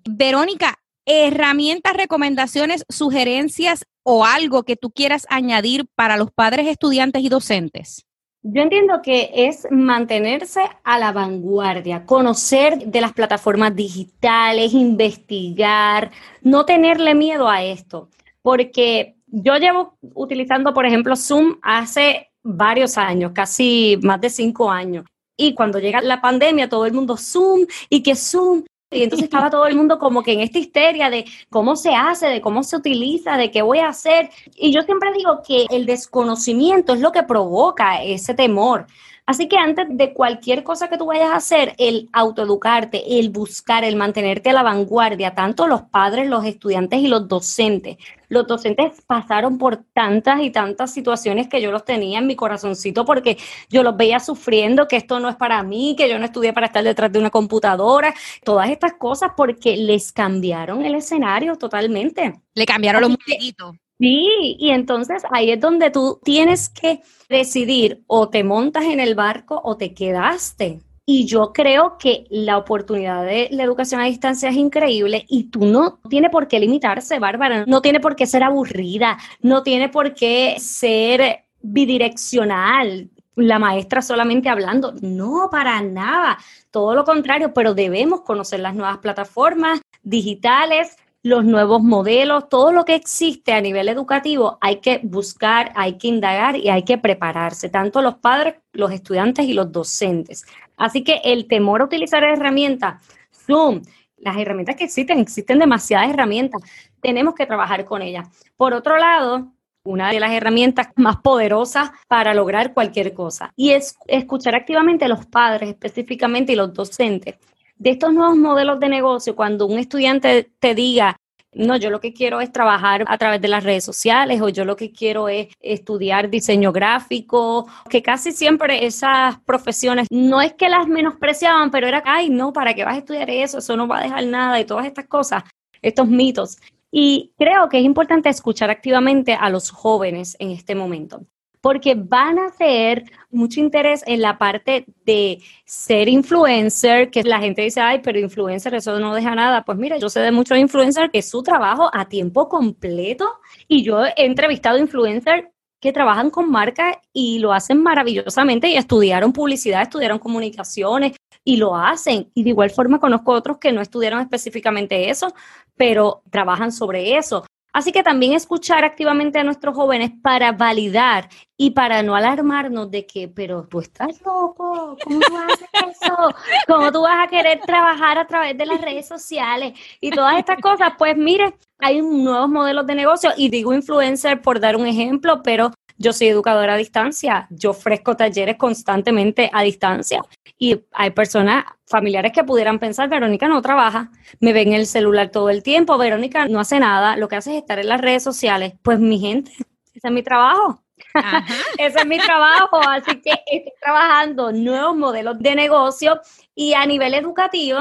Verónica, 0.10 0.76
herramientas, 1.06 1.94
recomendaciones, 1.96 2.84
sugerencias 2.90 3.86
o 4.04 4.26
algo 4.26 4.64
que 4.64 4.76
tú 4.76 4.92
quieras 4.92 5.26
añadir 5.30 5.86
para 5.96 6.18
los 6.18 6.32
padres, 6.32 6.68
estudiantes 6.68 7.24
y 7.24 7.30
docentes. 7.30 8.06
Yo 8.44 8.62
entiendo 8.62 9.02
que 9.02 9.32
es 9.34 9.68
mantenerse 9.72 10.62
a 10.84 11.00
la 11.00 11.12
vanguardia, 11.12 12.06
conocer 12.06 12.78
de 12.86 13.02
las 13.02 13.12
plataformas 13.12 13.76
digitales, 13.76 14.74
investigar, 14.74 16.12
no 16.42 16.64
tenerle 16.66 17.14
miedo 17.16 17.50
a 17.50 17.64
esto, 17.64 18.10
porque 18.42 19.18
yo 19.26 19.58
llevo 19.58 19.98
utilizando, 20.14 20.74
por 20.74 20.86
ejemplo, 20.86 21.16
Zoom 21.16 21.58
hace 21.62 22.32
varios 22.44 22.98
años, 22.98 23.34
casi 23.34 24.00
más 24.02 24.22
de 24.22 24.30
cinco 24.30 24.72
años. 24.72 25.04
Y 25.38 25.54
cuando 25.54 25.80
llega 25.80 26.02
la 26.02 26.20
pandemia, 26.20 26.68
todo 26.68 26.86
el 26.86 26.94
mundo 26.94 27.16
Zoom 27.16 27.68
y 27.90 28.02
que 28.02 28.16
Zoom. 28.16 28.64
Y 28.90 29.04
entonces 29.04 29.26
estaba 29.32 29.50
todo 29.50 29.68
el 29.68 29.76
mundo 29.76 30.00
como 30.00 30.24
que 30.24 30.34
en 30.34 30.42
esta 30.42 30.60
histeria 30.60 31.10
de 31.10 31.26
cómo 31.50 31.76
se 31.76 31.94
hace, 31.94 32.28
de 32.28 32.42
cómo 32.42 32.64
se 32.64 32.76
utiliza, 32.76 33.38
de 33.38 33.52
qué 33.52 33.62
voy 33.62 33.80
a 33.80 33.90
hacer. 33.90 34.30
Y 34.56 34.74
yo 34.74 34.82
siempre 34.82 35.14
digo 35.14 35.42
que 35.48 35.68
el 35.70 35.86
desconocimiento 35.86 36.94
es 36.94 37.00
lo 37.00 37.12
que 37.12 37.24
provoca 37.24 38.04
ese 38.04 38.34
temor. 38.34 38.88
Así 39.28 39.50
que 39.50 39.58
antes 39.58 39.86
de 39.90 40.14
cualquier 40.14 40.64
cosa 40.64 40.88
que 40.88 40.98
tú 40.98 41.08
vayas 41.08 41.32
a 41.32 41.36
hacer, 41.36 41.76
el 41.78 42.08
autoeducarte, 42.14 43.20
el 43.20 43.30
buscar, 43.30 43.84
el 43.84 43.98
mantenerte 43.98 44.52
a 44.52 44.54
la 44.54 44.64
vanguardia, 44.64 45.36
tanto 45.36 45.68
los 45.68 45.82
padres, 45.82 46.30
los 46.30 46.46
estudiantes 46.46 47.02
y 47.02 47.08
los 47.08 47.28
docentes. 47.28 47.98
Los 48.30 48.48
docentes 48.48 49.02
pasaron 49.06 49.58
por 49.58 49.84
tantas 49.94 50.42
y 50.42 50.50
tantas 50.50 50.94
situaciones 50.94 51.50
que 51.50 51.62
yo 51.62 51.74
los 51.74 51.84
tenía 51.84 52.20
en 52.20 52.28
mi 52.28 52.38
corazoncito 52.38 53.04
porque 53.04 53.38
yo 53.70 53.84
los 53.84 53.98
veía 53.98 54.22
sufriendo, 54.22 54.88
que 54.88 54.96
esto 54.96 55.20
no 55.20 55.28
es 55.28 55.36
para 55.36 55.62
mí, 55.62 55.96
que 55.98 56.08
yo 56.08 56.18
no 56.20 56.24
estudié 56.24 56.54
para 56.54 56.68
estar 56.68 56.86
detrás 56.86 57.12
de 57.12 57.20
una 57.20 57.30
computadora, 57.30 58.14
todas 58.46 58.70
estas 58.70 58.94
cosas 58.94 59.32
porque 59.36 59.76
les 59.76 60.14
cambiaron 60.14 60.86
el 60.86 60.96
escenario 60.96 61.58
totalmente. 61.58 62.34
Le 62.54 62.66
cambiaron 62.66 63.02
los 63.02 63.10
muñequitos. 63.10 63.76
Sí, 64.00 64.56
y 64.60 64.70
entonces 64.70 65.24
ahí 65.32 65.52
es 65.52 65.60
donde 65.60 65.90
tú 65.90 66.20
tienes 66.24 66.70
que 66.70 67.02
decidir 67.30 68.04
o 68.08 68.30
te 68.30 68.44
montas 68.44 68.84
en 68.86 69.00
el 69.00 69.16
barco 69.16 69.60
o 69.64 69.76
te 69.76 69.94
quedaste. 69.94 70.82
Y 71.10 71.26
yo 71.26 71.54
creo 71.54 71.98
que 71.98 72.26
la 72.30 72.58
oportunidad 72.58 73.26
de 73.26 73.48
la 73.52 73.64
educación 73.64 74.02
a 74.02 74.06
distancia 74.06 74.50
es 74.50 74.56
increíble 74.58 75.26
y 75.30 75.46
tú 75.46 75.66
no 75.66 76.00
tiene 76.10 76.30
por 76.30 76.48
qué 76.48 76.60
limitarse, 76.60 77.18
Bárbara, 77.18 77.66
no 77.66 77.82
tiene 77.82 78.00
por 78.02 78.16
qué 78.16 78.28
ser 78.28 78.44
aburrida, 78.44 79.18
no 79.42 79.64
tiene 79.64 79.88
por 79.90 80.14
qué 80.14 80.58
ser 80.60 81.46
bidireccional, 81.62 83.10
la 83.36 83.60
maestra 83.60 84.02
solamente 84.02 84.50
hablando. 84.50 84.94
No, 85.02 85.48
para 85.50 85.82
nada. 85.82 86.38
Todo 86.72 86.94
lo 86.94 87.06
contrario, 87.06 87.54
pero 87.54 87.74
debemos 87.74 88.22
conocer 88.22 88.60
las 88.60 88.76
nuevas 88.76 88.98
plataformas 88.98 89.80
digitales, 90.04 90.98
los 91.28 91.46
nuevos 91.46 91.84
modelos, 91.84 92.50
todo 92.50 92.72
lo 92.72 92.86
que 92.86 92.96
existe 92.96 93.54
a 93.54 93.62
nivel 93.62 93.90
educativo, 93.90 94.58
hay 94.62 94.78
que 94.78 95.00
buscar, 95.04 95.72
hay 95.76 95.98
que 95.98 96.08
indagar 96.08 96.56
y 96.56 96.70
hay 96.70 96.84
que 96.84 96.98
prepararse, 96.98 97.70
tanto 97.70 98.02
los 98.02 98.16
padres, 98.16 98.56
los 98.72 98.92
estudiantes 98.92 99.46
y 99.46 99.54
los 99.54 99.72
docentes. 99.72 100.46
Así 100.78 101.04
que 101.04 101.22
el 101.24 101.48
temor 101.48 101.82
a 101.82 101.86
utilizar 101.86 102.24
herramientas, 102.24 103.04
Zoom, 103.32 103.82
las 104.18 104.38
herramientas 104.38 104.76
que 104.76 104.86
existen, 104.86 105.20
existen 105.20 105.60
demasiadas 105.60 106.10
herramientas, 106.10 106.62
tenemos 107.02 107.36
que 107.36 107.46
trabajar 107.46 107.86
con 107.86 108.02
ellas. 108.02 108.28
Por 108.56 108.74
otro 108.74 108.98
lado, 108.98 109.52
una 109.84 110.12
de 110.12 110.20
las 110.20 110.32
herramientas 110.32 110.90
más 110.96 111.18
poderosas 111.18 111.92
para 112.08 112.34
lograr 112.34 112.74
cualquier 112.74 113.14
cosa. 113.14 113.54
Y 113.56 113.72
es 113.72 113.98
escuchar 114.08 114.56
activamente 114.56 115.06
a 115.06 115.08
los 115.08 115.26
padres 115.26 115.70
específicamente 115.70 116.54
y 116.54 116.56
los 116.56 116.74
docentes 116.74 117.36
de 117.80 117.92
estos 117.92 118.14
nuevos 118.14 118.38
modelos 118.38 118.80
de 118.80 118.90
negocio, 118.90 119.36
cuando 119.36 119.66
un 119.66 119.80
estudiante 119.80 120.50
te 120.60 120.76
diga, 120.76 121.18
no, 121.54 121.76
yo 121.78 121.90
lo 121.90 122.00
que 122.00 122.14
quiero 122.14 122.40
es 122.42 122.52
trabajar 122.52 123.04
a 123.08 123.18
través 123.18 123.42
de 123.42 123.48
las 123.48 123.64
redes 123.64 123.84
sociales 123.84 124.42
o 124.42 124.50
yo 124.50 124.66
lo 124.66 124.76
que 124.76 124.92
quiero 124.92 125.28
es 125.28 125.48
estudiar 125.60 126.30
diseño 126.30 126.72
gráfico, 126.72 127.68
que 127.90 128.04
casi 128.04 128.32
siempre 128.32 128.86
esas 128.86 129.40
profesiones 129.40 130.08
no 130.12 130.42
es 130.42 130.54
que 130.54 130.70
las 130.70 130.88
menospreciaban, 130.88 131.72
pero 131.72 131.88
era, 131.88 132.04
ay, 132.06 132.30
no, 132.30 132.54
¿para 132.54 132.74
qué 132.74 132.84
vas 132.84 132.96
a 132.96 133.00
estudiar 133.00 133.30
eso? 133.30 133.58
Eso 133.58 133.76
no 133.76 133.88
va 133.88 134.00
a 134.00 134.04
dejar 134.04 134.26
nada 134.28 134.60
y 134.60 134.66
todas 134.66 134.86
estas 134.86 135.08
cosas, 135.08 135.44
estos 135.82 136.08
mitos. 136.08 136.58
Y 136.92 137.34
creo 137.38 137.70
que 137.70 137.80
es 137.80 137.86
importante 137.86 138.30
escuchar 138.30 138.70
activamente 138.70 139.34
a 139.34 139.50
los 139.50 139.72
jóvenes 139.72 140.36
en 140.40 140.52
este 140.52 140.76
momento 140.76 141.26
porque 141.68 141.96
van 141.96 142.40
a 142.40 142.50
tener 142.50 143.04
mucho 143.30 143.60
interés 143.60 144.02
en 144.08 144.22
la 144.22 144.38
parte 144.38 144.86
de 145.06 145.42
ser 145.66 146.08
influencer, 146.08 147.12
que 147.12 147.24
la 147.24 147.40
gente 147.40 147.62
dice, 147.62 147.82
ay, 147.82 148.00
pero 148.02 148.18
influencer, 148.20 148.74
eso 148.74 148.98
no 149.02 149.14
deja 149.14 149.36
nada. 149.36 149.66
Pues 149.66 149.78
mira, 149.78 149.98
yo 149.98 150.08
sé 150.08 150.22
de 150.22 150.32
muchos 150.32 150.58
influencers 150.58 151.12
que 151.12 151.20
es 151.20 151.30
su 151.30 151.44
trabajo 151.44 151.90
a 151.92 152.08
tiempo 152.08 152.48
completo 152.48 153.28
y 153.68 153.84
yo 153.84 154.06
he 154.06 154.14
entrevistado 154.16 154.78
influencers 154.78 155.50
que 155.82 155.92
trabajan 155.92 156.30
con 156.30 156.50
marcas 156.50 156.96
y 157.12 157.40
lo 157.40 157.52
hacen 157.52 157.84
maravillosamente 157.84 158.70
y 158.70 158.78
estudiaron 158.78 159.34
publicidad, 159.34 159.82
estudiaron 159.82 160.20
comunicaciones 160.20 161.18
y 161.44 161.58
lo 161.58 161.76
hacen. 161.76 162.32
Y 162.34 162.44
de 162.44 162.52
igual 162.52 162.70
forma 162.70 162.98
conozco 162.98 163.34
otros 163.34 163.58
que 163.58 163.74
no 163.74 163.82
estudiaron 163.82 164.22
específicamente 164.22 165.10
eso, 165.10 165.34
pero 165.76 166.22
trabajan 166.32 166.72
sobre 166.72 167.18
eso. 167.18 167.44
Así 167.78 167.92
que 167.92 168.02
también 168.02 168.34
escuchar 168.34 168.84
activamente 168.84 169.38
a 169.38 169.44
nuestros 169.44 169.76
jóvenes 169.76 170.10
para 170.24 170.52
validar 170.52 171.30
y 171.56 171.70
para 171.70 172.02
no 172.02 172.16
alarmarnos 172.16 172.90
de 172.90 173.06
que, 173.06 173.28
pero 173.28 173.68
tú 173.68 173.82
estás 173.82 174.20
loco, 174.26 174.98
¿cómo 175.04 175.20
tú 175.20 175.32
vas 175.32 175.44
a 175.44 175.54
hacer 175.54 175.70
eso? 175.92 176.36
¿Cómo 176.66 176.92
tú 176.92 177.04
vas 177.04 177.24
a 177.24 177.30
querer 177.30 177.60
trabajar 177.60 178.18
a 178.18 178.26
través 178.26 178.58
de 178.58 178.66
las 178.66 178.82
redes 178.82 179.08
sociales 179.08 179.78
y 180.02 180.10
todas 180.10 180.40
estas 180.40 180.60
cosas? 180.60 180.94
Pues 180.98 181.16
mire, 181.16 181.54
hay 181.78 182.02
nuevos 182.02 182.50
modelos 182.50 182.88
de 182.88 182.96
negocio 182.96 183.30
y 183.38 183.50
digo 183.50 183.72
influencer 183.76 184.42
por 184.42 184.60
dar 184.60 184.76
un 184.76 184.88
ejemplo, 184.88 185.44
pero 185.44 185.72
yo 185.98 186.14
soy 186.14 186.28
educadora 186.28 186.74
a 186.74 186.78
distancia, 186.78 187.48
yo 187.50 187.72
ofrezco 187.72 188.16
talleres 188.16 188.58
constantemente 188.58 189.50
a 189.54 189.64
distancia 189.64 190.22
y 190.58 190.84
hay 190.92 191.12
personas 191.12 191.66
familiares 191.86 192.32
que 192.32 192.44
pudieran 192.44 192.80
pensar, 192.80 193.10
Verónica 193.10 193.48
no 193.48 193.62
trabaja, 193.62 194.12
me 194.40 194.54
ven 194.54 194.70
en 194.70 194.74
el 194.76 194.88
celular 194.88 195.30
todo 195.30 195.50
el 195.50 195.64
tiempo, 195.64 195.98
Verónica 195.98 196.48
no 196.48 196.60
hace 196.60 196.80
nada, 196.80 197.16
lo 197.16 197.28
que 197.28 197.36
hace 197.36 197.52
es 197.52 197.62
estar 197.62 197.80
en 197.80 197.88
las 197.88 198.02
redes 198.02 198.24
sociales. 198.24 198.74
Pues 198.82 199.00
mi 199.00 199.20
gente, 199.20 199.52
ese 199.94 200.08
es 200.08 200.12
mi 200.12 200.24
trabajo. 200.24 200.84
ese 201.78 202.00
es 202.00 202.06
mi 202.06 202.18
trabajo, 202.18 202.80
así 202.88 203.22
que 203.22 203.32
estoy 203.32 203.74
trabajando 203.80 204.52
nuevos 204.52 204.96
modelos 204.96 205.40
de 205.40 205.56
negocio 205.56 206.20
y 206.56 206.74
a 206.74 206.86
nivel 206.86 207.14
educativo, 207.14 207.80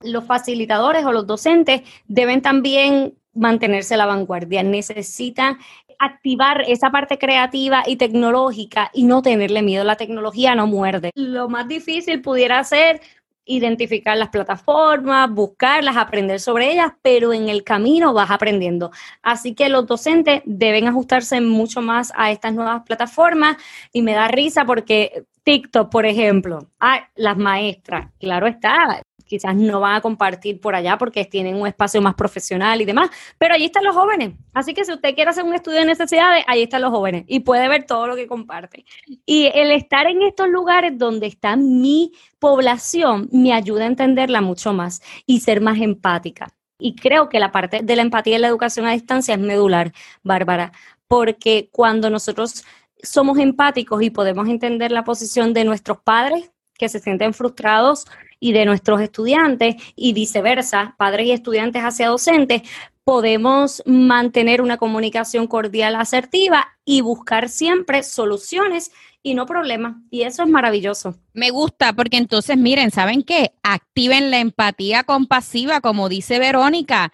los 0.00 0.24
facilitadores 0.24 1.04
o 1.04 1.12
los 1.12 1.26
docentes 1.26 1.82
deben 2.06 2.42
también 2.42 3.16
mantenerse 3.32 3.94
a 3.94 3.98
la 3.98 4.06
vanguardia, 4.06 4.62
necesitan 4.62 5.58
activar 5.98 6.62
esa 6.66 6.90
parte 6.90 7.18
creativa 7.18 7.82
y 7.86 7.96
tecnológica 7.96 8.90
y 8.92 9.04
no 9.04 9.22
tenerle 9.22 9.62
miedo. 9.62 9.84
La 9.84 9.96
tecnología 9.96 10.54
no 10.54 10.66
muerde. 10.66 11.10
Lo 11.14 11.48
más 11.48 11.68
difícil 11.68 12.22
pudiera 12.22 12.62
ser 12.64 13.00
identificar 13.46 14.16
las 14.18 14.28
plataformas, 14.28 15.30
buscarlas, 15.30 15.96
aprender 15.96 16.40
sobre 16.40 16.72
ellas, 16.72 16.92
pero 17.00 17.32
en 17.32 17.48
el 17.48 17.62
camino 17.62 18.12
vas 18.12 18.30
aprendiendo. 18.30 18.90
Así 19.22 19.54
que 19.54 19.68
los 19.68 19.86
docentes 19.86 20.42
deben 20.44 20.88
ajustarse 20.88 21.40
mucho 21.40 21.80
más 21.80 22.12
a 22.16 22.32
estas 22.32 22.52
nuevas 22.52 22.82
plataformas 22.82 23.56
y 23.92 24.02
me 24.02 24.14
da 24.14 24.28
risa 24.28 24.64
porque 24.64 25.24
TikTok, 25.44 25.90
por 25.90 26.06
ejemplo, 26.06 26.66
ah, 26.80 27.08
las 27.14 27.36
maestras, 27.36 28.10
claro 28.18 28.48
está, 28.48 29.00
quizás 29.26 29.54
no 29.54 29.80
van 29.80 29.96
a 29.96 30.00
compartir 30.00 30.60
por 30.60 30.74
allá 30.74 30.96
porque 30.96 31.24
tienen 31.24 31.56
un 31.56 31.66
espacio 31.66 32.00
más 32.00 32.14
profesional 32.14 32.80
y 32.80 32.84
demás, 32.84 33.10
pero 33.38 33.54
allí 33.54 33.66
están 33.66 33.84
los 33.84 33.94
jóvenes. 33.94 34.34
Así 34.54 34.72
que 34.72 34.84
si 34.84 34.92
usted 34.92 35.14
quiere 35.14 35.30
hacer 35.30 35.44
un 35.44 35.54
estudio 35.54 35.80
de 35.80 35.86
necesidades, 35.86 36.44
ahí 36.46 36.62
están 36.62 36.82
los 36.82 36.90
jóvenes 36.90 37.24
y 37.26 37.40
puede 37.40 37.68
ver 37.68 37.84
todo 37.84 38.06
lo 38.06 38.16
que 38.16 38.26
comparten. 38.26 38.84
Y 39.26 39.50
el 39.54 39.70
estar 39.72 40.06
en 40.06 40.22
estos 40.22 40.48
lugares 40.48 40.96
donde 40.96 41.26
está 41.26 41.56
mi 41.56 42.12
población 42.38 43.28
me 43.32 43.52
ayuda 43.52 43.84
a 43.84 43.88
entenderla 43.88 44.40
mucho 44.40 44.72
más 44.72 45.02
y 45.26 45.40
ser 45.40 45.60
más 45.60 45.78
empática. 45.78 46.48
Y 46.78 46.94
creo 46.94 47.28
que 47.28 47.40
la 47.40 47.52
parte 47.52 47.80
de 47.82 47.96
la 47.96 48.02
empatía 48.02 48.36
en 48.36 48.42
la 48.42 48.48
educación 48.48 48.86
a 48.86 48.92
distancia 48.92 49.34
es 49.34 49.40
medular, 49.40 49.92
Bárbara, 50.22 50.72
porque 51.08 51.68
cuando 51.72 52.10
nosotros 52.10 52.64
somos 53.02 53.38
empáticos 53.38 54.02
y 54.02 54.10
podemos 54.10 54.48
entender 54.48 54.90
la 54.90 55.04
posición 55.04 55.52
de 55.52 55.64
nuestros 55.64 55.98
padres 56.02 56.50
que 56.74 56.88
se 56.88 56.98
sienten 56.98 57.32
frustrados 57.32 58.06
y 58.40 58.52
de 58.52 58.64
nuestros 58.64 59.00
estudiantes 59.00 59.76
y 59.94 60.12
viceversa, 60.12 60.94
padres 60.98 61.26
y 61.26 61.32
estudiantes 61.32 61.82
hacia 61.82 62.08
docentes, 62.08 62.62
podemos 63.04 63.82
mantener 63.86 64.60
una 64.60 64.78
comunicación 64.78 65.46
cordial 65.46 65.94
asertiva 65.94 66.66
y 66.84 67.02
buscar 67.02 67.48
siempre 67.48 68.02
soluciones 68.02 68.90
y 69.22 69.34
no 69.34 69.46
problemas. 69.46 69.96
Y 70.10 70.22
eso 70.22 70.42
es 70.42 70.48
maravilloso. 70.48 71.14
Me 71.32 71.50
gusta 71.50 71.92
porque 71.92 72.16
entonces, 72.16 72.56
miren, 72.56 72.90
¿saben 72.90 73.22
qué? 73.22 73.52
Activen 73.62 74.30
la 74.30 74.38
empatía 74.38 75.04
compasiva, 75.04 75.80
como 75.80 76.08
dice 76.08 76.38
Verónica 76.38 77.12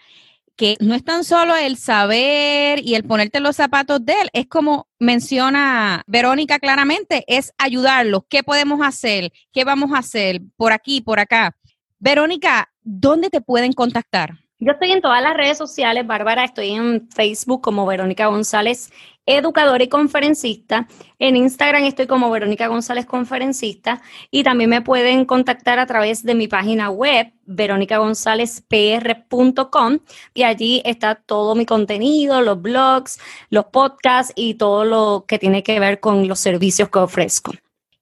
que 0.55 0.77
no 0.79 0.93
es 0.93 1.03
tan 1.03 1.23
solo 1.23 1.55
el 1.55 1.77
saber 1.77 2.79
y 2.83 2.95
el 2.95 3.03
ponerte 3.03 3.39
los 3.39 3.55
zapatos 3.55 4.05
de 4.05 4.13
él, 4.13 4.29
es 4.33 4.47
como 4.47 4.87
menciona 4.99 6.03
Verónica 6.07 6.59
claramente, 6.59 7.23
es 7.27 7.53
ayudarlos. 7.57 8.23
¿Qué 8.29 8.43
podemos 8.43 8.81
hacer? 8.85 9.31
¿Qué 9.51 9.63
vamos 9.63 9.91
a 9.93 9.99
hacer 9.99 10.41
por 10.55 10.71
aquí, 10.71 11.01
por 11.01 11.19
acá? 11.19 11.55
Verónica, 11.99 12.71
¿dónde 12.81 13.29
te 13.29 13.41
pueden 13.41 13.73
contactar? 13.73 14.43
Yo 14.59 14.71
estoy 14.71 14.91
en 14.91 15.01
todas 15.01 15.21
las 15.21 15.35
redes 15.35 15.57
sociales, 15.57 16.07
Bárbara, 16.07 16.45
estoy 16.45 16.71
en 16.71 17.09
Facebook 17.09 17.61
como 17.61 17.85
Verónica 17.85 18.27
González 18.27 18.91
educadora 19.25 19.83
y 19.83 19.89
conferencista. 19.89 20.87
En 21.19 21.35
Instagram 21.35 21.83
estoy 21.83 22.07
como 22.07 22.29
Verónica 22.29 22.67
González 22.67 23.05
Conferencista 23.05 24.01
y 24.31 24.43
también 24.43 24.69
me 24.69 24.81
pueden 24.81 25.25
contactar 25.25 25.79
a 25.79 25.85
través 25.85 26.23
de 26.23 26.35
mi 26.35 26.47
página 26.47 26.89
web, 26.89 27.33
veronicagonzalezpr.com 27.45 29.99
y 30.33 30.43
allí 30.43 30.81
está 30.85 31.15
todo 31.15 31.55
mi 31.55 31.65
contenido, 31.65 32.41
los 32.41 32.61
blogs, 32.61 33.19
los 33.49 33.65
podcasts 33.65 34.31
y 34.35 34.53
todo 34.55 34.85
lo 34.85 35.25
que 35.27 35.39
tiene 35.39 35.63
que 35.63 35.79
ver 35.79 35.99
con 35.99 36.27
los 36.27 36.39
servicios 36.39 36.89
que 36.89 36.99
ofrezco 36.99 37.53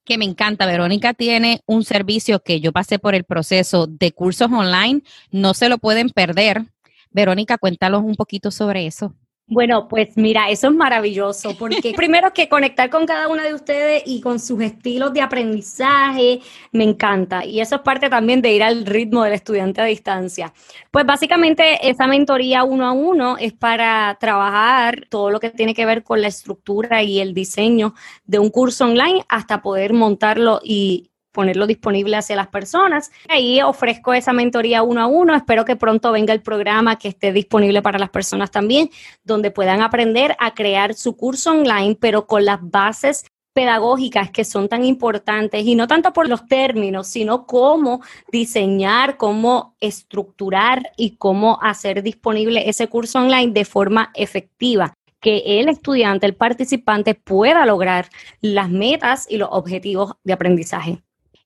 que 0.04 0.18
me 0.18 0.24
encanta. 0.24 0.66
Verónica 0.66 1.14
tiene 1.14 1.60
un 1.64 1.84
servicio 1.84 2.40
que 2.40 2.60
yo 2.60 2.72
pasé 2.72 2.98
por 2.98 3.14
el 3.14 3.22
proceso 3.22 3.86
de 3.86 4.10
cursos 4.10 4.50
online, 4.50 5.02
no 5.30 5.54
se 5.54 5.68
lo 5.68 5.78
pueden 5.78 6.10
perder. 6.10 6.64
Verónica, 7.12 7.58
cuéntanos 7.58 8.02
un 8.02 8.16
poquito 8.16 8.50
sobre 8.50 8.86
eso. 8.86 9.14
Bueno, 9.52 9.86
pues 9.86 10.16
mira, 10.16 10.48
eso 10.48 10.68
es 10.68 10.72
maravilloso, 10.72 11.54
porque 11.58 11.92
primero 11.96 12.32
que 12.32 12.48
conectar 12.48 12.88
con 12.88 13.04
cada 13.04 13.28
una 13.28 13.44
de 13.44 13.52
ustedes 13.52 14.02
y 14.06 14.22
con 14.22 14.40
sus 14.40 14.62
estilos 14.62 15.12
de 15.12 15.20
aprendizaje, 15.20 16.40
me 16.72 16.84
encanta. 16.84 17.44
Y 17.44 17.60
eso 17.60 17.76
es 17.76 17.82
parte 17.82 18.08
también 18.08 18.40
de 18.40 18.50
ir 18.50 18.62
al 18.62 18.86
ritmo 18.86 19.24
del 19.24 19.34
estudiante 19.34 19.82
a 19.82 19.84
distancia. 19.84 20.54
Pues 20.90 21.04
básicamente 21.04 21.86
esa 21.86 22.06
mentoría 22.06 22.64
uno 22.64 22.86
a 22.86 22.92
uno 22.92 23.36
es 23.36 23.52
para 23.52 24.16
trabajar 24.18 25.04
todo 25.10 25.30
lo 25.30 25.38
que 25.38 25.50
tiene 25.50 25.74
que 25.74 25.84
ver 25.84 26.02
con 26.02 26.22
la 26.22 26.28
estructura 26.28 27.02
y 27.02 27.20
el 27.20 27.34
diseño 27.34 27.92
de 28.24 28.38
un 28.38 28.48
curso 28.48 28.86
online 28.86 29.22
hasta 29.28 29.60
poder 29.60 29.92
montarlo 29.92 30.60
y, 30.64 31.11
ponerlo 31.32 31.66
disponible 31.66 32.16
hacia 32.16 32.36
las 32.36 32.48
personas. 32.48 33.10
Ahí 33.28 33.60
ofrezco 33.62 34.12
esa 34.14 34.32
mentoría 34.32 34.82
uno 34.82 35.00
a 35.00 35.06
uno. 35.06 35.34
Espero 35.34 35.64
que 35.64 35.76
pronto 35.76 36.12
venga 36.12 36.32
el 36.32 36.42
programa 36.42 36.98
que 36.98 37.08
esté 37.08 37.32
disponible 37.32 37.82
para 37.82 37.98
las 37.98 38.10
personas 38.10 38.50
también, 38.50 38.90
donde 39.24 39.50
puedan 39.50 39.82
aprender 39.82 40.36
a 40.38 40.54
crear 40.54 40.94
su 40.94 41.16
curso 41.16 41.50
online, 41.52 41.96
pero 41.98 42.26
con 42.26 42.44
las 42.44 42.58
bases 42.62 43.24
pedagógicas 43.52 44.30
que 44.30 44.44
son 44.44 44.68
tan 44.68 44.84
importantes 44.84 45.64
y 45.64 45.74
no 45.74 45.86
tanto 45.86 46.12
por 46.12 46.28
los 46.28 46.46
términos, 46.46 47.06
sino 47.08 47.46
cómo 47.46 48.00
diseñar, 48.30 49.16
cómo 49.16 49.76
estructurar 49.80 50.92
y 50.96 51.16
cómo 51.16 51.58
hacer 51.60 52.02
disponible 52.02 52.68
ese 52.68 52.88
curso 52.88 53.18
online 53.18 53.52
de 53.52 53.64
forma 53.64 54.10
efectiva 54.14 54.94
que 55.20 55.60
el 55.60 55.68
estudiante, 55.68 56.26
el 56.26 56.34
participante 56.34 57.14
pueda 57.14 57.64
lograr 57.64 58.08
las 58.40 58.68
metas 58.68 59.26
y 59.30 59.36
los 59.36 59.48
objetivos 59.52 60.14
de 60.24 60.32
aprendizaje. 60.32 61.02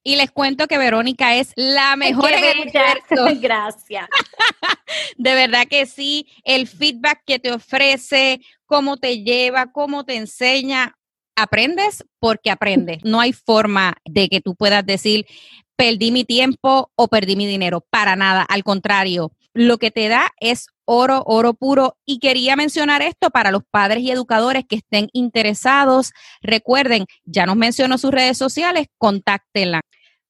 Y 0.07 0.15
les 0.15 0.31
cuento 0.31 0.69
que 0.69 0.79
Verónica 0.79 1.35
es 1.35 1.51
la 1.57 1.97
mejor 1.97 2.31
en 2.31 2.45
el 2.45 2.61
universo. 2.61 3.27
Gracias. 3.41 4.07
De 5.17 5.35
verdad 5.35 5.67
que 5.69 5.85
sí, 5.85 6.29
el 6.45 6.69
feedback 6.69 7.25
que 7.27 7.41
te 7.41 7.51
ofrece, 7.51 8.41
cómo 8.67 8.99
te 8.99 9.25
lleva, 9.25 9.73
cómo 9.73 10.05
te 10.05 10.15
enseña, 10.15 10.97
aprendes 11.35 12.05
porque 12.21 12.53
aprendes. 12.53 12.99
No 13.03 13.19
hay 13.19 13.33
forma 13.33 13.95
de 14.05 14.29
que 14.29 14.41
tú 14.41 14.55
puedas 14.55 14.87
decir, 14.87 15.27
perdí 15.75 16.13
mi 16.13 16.23
tiempo 16.23 16.93
o 16.95 17.09
perdí 17.09 17.35
mi 17.35 17.49
dinero. 17.49 17.85
Para 17.91 18.15
nada, 18.15 18.43
al 18.43 18.63
contrario, 18.63 19.33
lo 19.55 19.79
que 19.79 19.91
te 19.91 20.07
da 20.07 20.31
es 20.39 20.69
oro, 20.85 21.25
oro 21.27 21.55
puro. 21.55 21.97
Y 22.07 22.21
quería 22.21 22.55
mencionar 22.55 23.03
esto 23.03 23.31
para 23.31 23.51
los 23.51 23.65
padres 23.69 24.05
y 24.05 24.13
educadores 24.13 24.65
que 24.69 24.77
estén 24.77 25.09
interesados. 25.13 26.13
Recuerden, 26.43 27.07
ya 27.25 27.45
nos 27.45 27.57
mencionó 27.57 27.99
sus 27.99 28.13
redes 28.13 28.39
sociales, 28.39 28.87
contáctenla. 28.99 29.81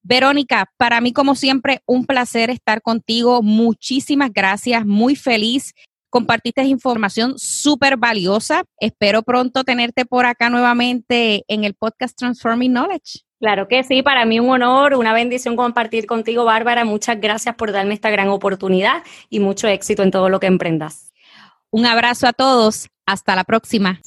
Verónica, 0.06 0.70
para 0.76 1.00
mí 1.00 1.12
como 1.12 1.34
siempre 1.34 1.80
un 1.84 2.06
placer 2.06 2.48
estar 2.50 2.80
contigo. 2.80 3.42
Muchísimas 3.42 4.32
gracias, 4.32 4.86
muy 4.86 5.16
feliz. 5.16 5.74
Compartiste 6.10 6.62
información 6.62 7.34
súper 7.36 7.96
valiosa. 7.96 8.62
Espero 8.78 9.22
pronto 9.22 9.64
tenerte 9.64 10.04
por 10.06 10.24
acá 10.24 10.48
nuevamente 10.48 11.44
en 11.48 11.64
el 11.64 11.74
podcast 11.74 12.16
Transforming 12.16 12.70
Knowledge. 12.70 13.20
Claro 13.40 13.66
que 13.66 13.82
sí, 13.82 14.02
para 14.02 14.24
mí 14.24 14.38
un 14.38 14.48
honor, 14.48 14.94
una 14.94 15.12
bendición 15.12 15.56
compartir 15.56 16.06
contigo, 16.06 16.44
Bárbara. 16.44 16.84
Muchas 16.84 17.20
gracias 17.20 17.56
por 17.56 17.72
darme 17.72 17.94
esta 17.94 18.08
gran 18.08 18.28
oportunidad 18.28 19.02
y 19.28 19.40
mucho 19.40 19.66
éxito 19.66 20.04
en 20.04 20.12
todo 20.12 20.28
lo 20.28 20.38
que 20.38 20.46
emprendas. 20.46 21.12
Un 21.70 21.84
abrazo 21.84 22.28
a 22.28 22.32
todos. 22.32 22.88
Hasta 23.06 23.34
la 23.34 23.44
próxima. 23.44 24.00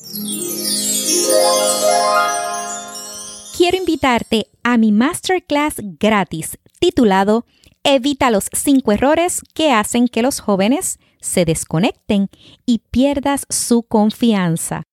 Quiero 3.59 3.75
invitarte 3.75 4.47
a 4.63 4.77
mi 4.77 4.93
masterclass 4.93 5.81
gratis 5.99 6.57
titulado 6.79 7.45
Evita 7.83 8.31
los 8.31 8.45
cinco 8.53 8.93
errores 8.93 9.41
que 9.53 9.73
hacen 9.73 10.07
que 10.07 10.21
los 10.21 10.39
jóvenes 10.39 10.97
se 11.19 11.43
desconecten 11.43 12.29
y 12.65 12.79
pierdas 12.89 13.45
su 13.49 13.83
confianza. 13.83 14.83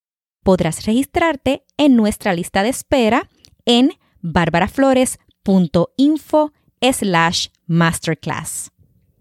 Podrás 0.42 0.84
registrarte 0.84 1.62
en 1.76 1.94
nuestra 1.94 2.34
lista 2.34 2.64
de 2.64 2.70
espera 2.70 3.30
en 3.66 3.92
barbaraflores.info 4.20 6.52
slash 6.80 7.46
masterclass. 7.68 8.72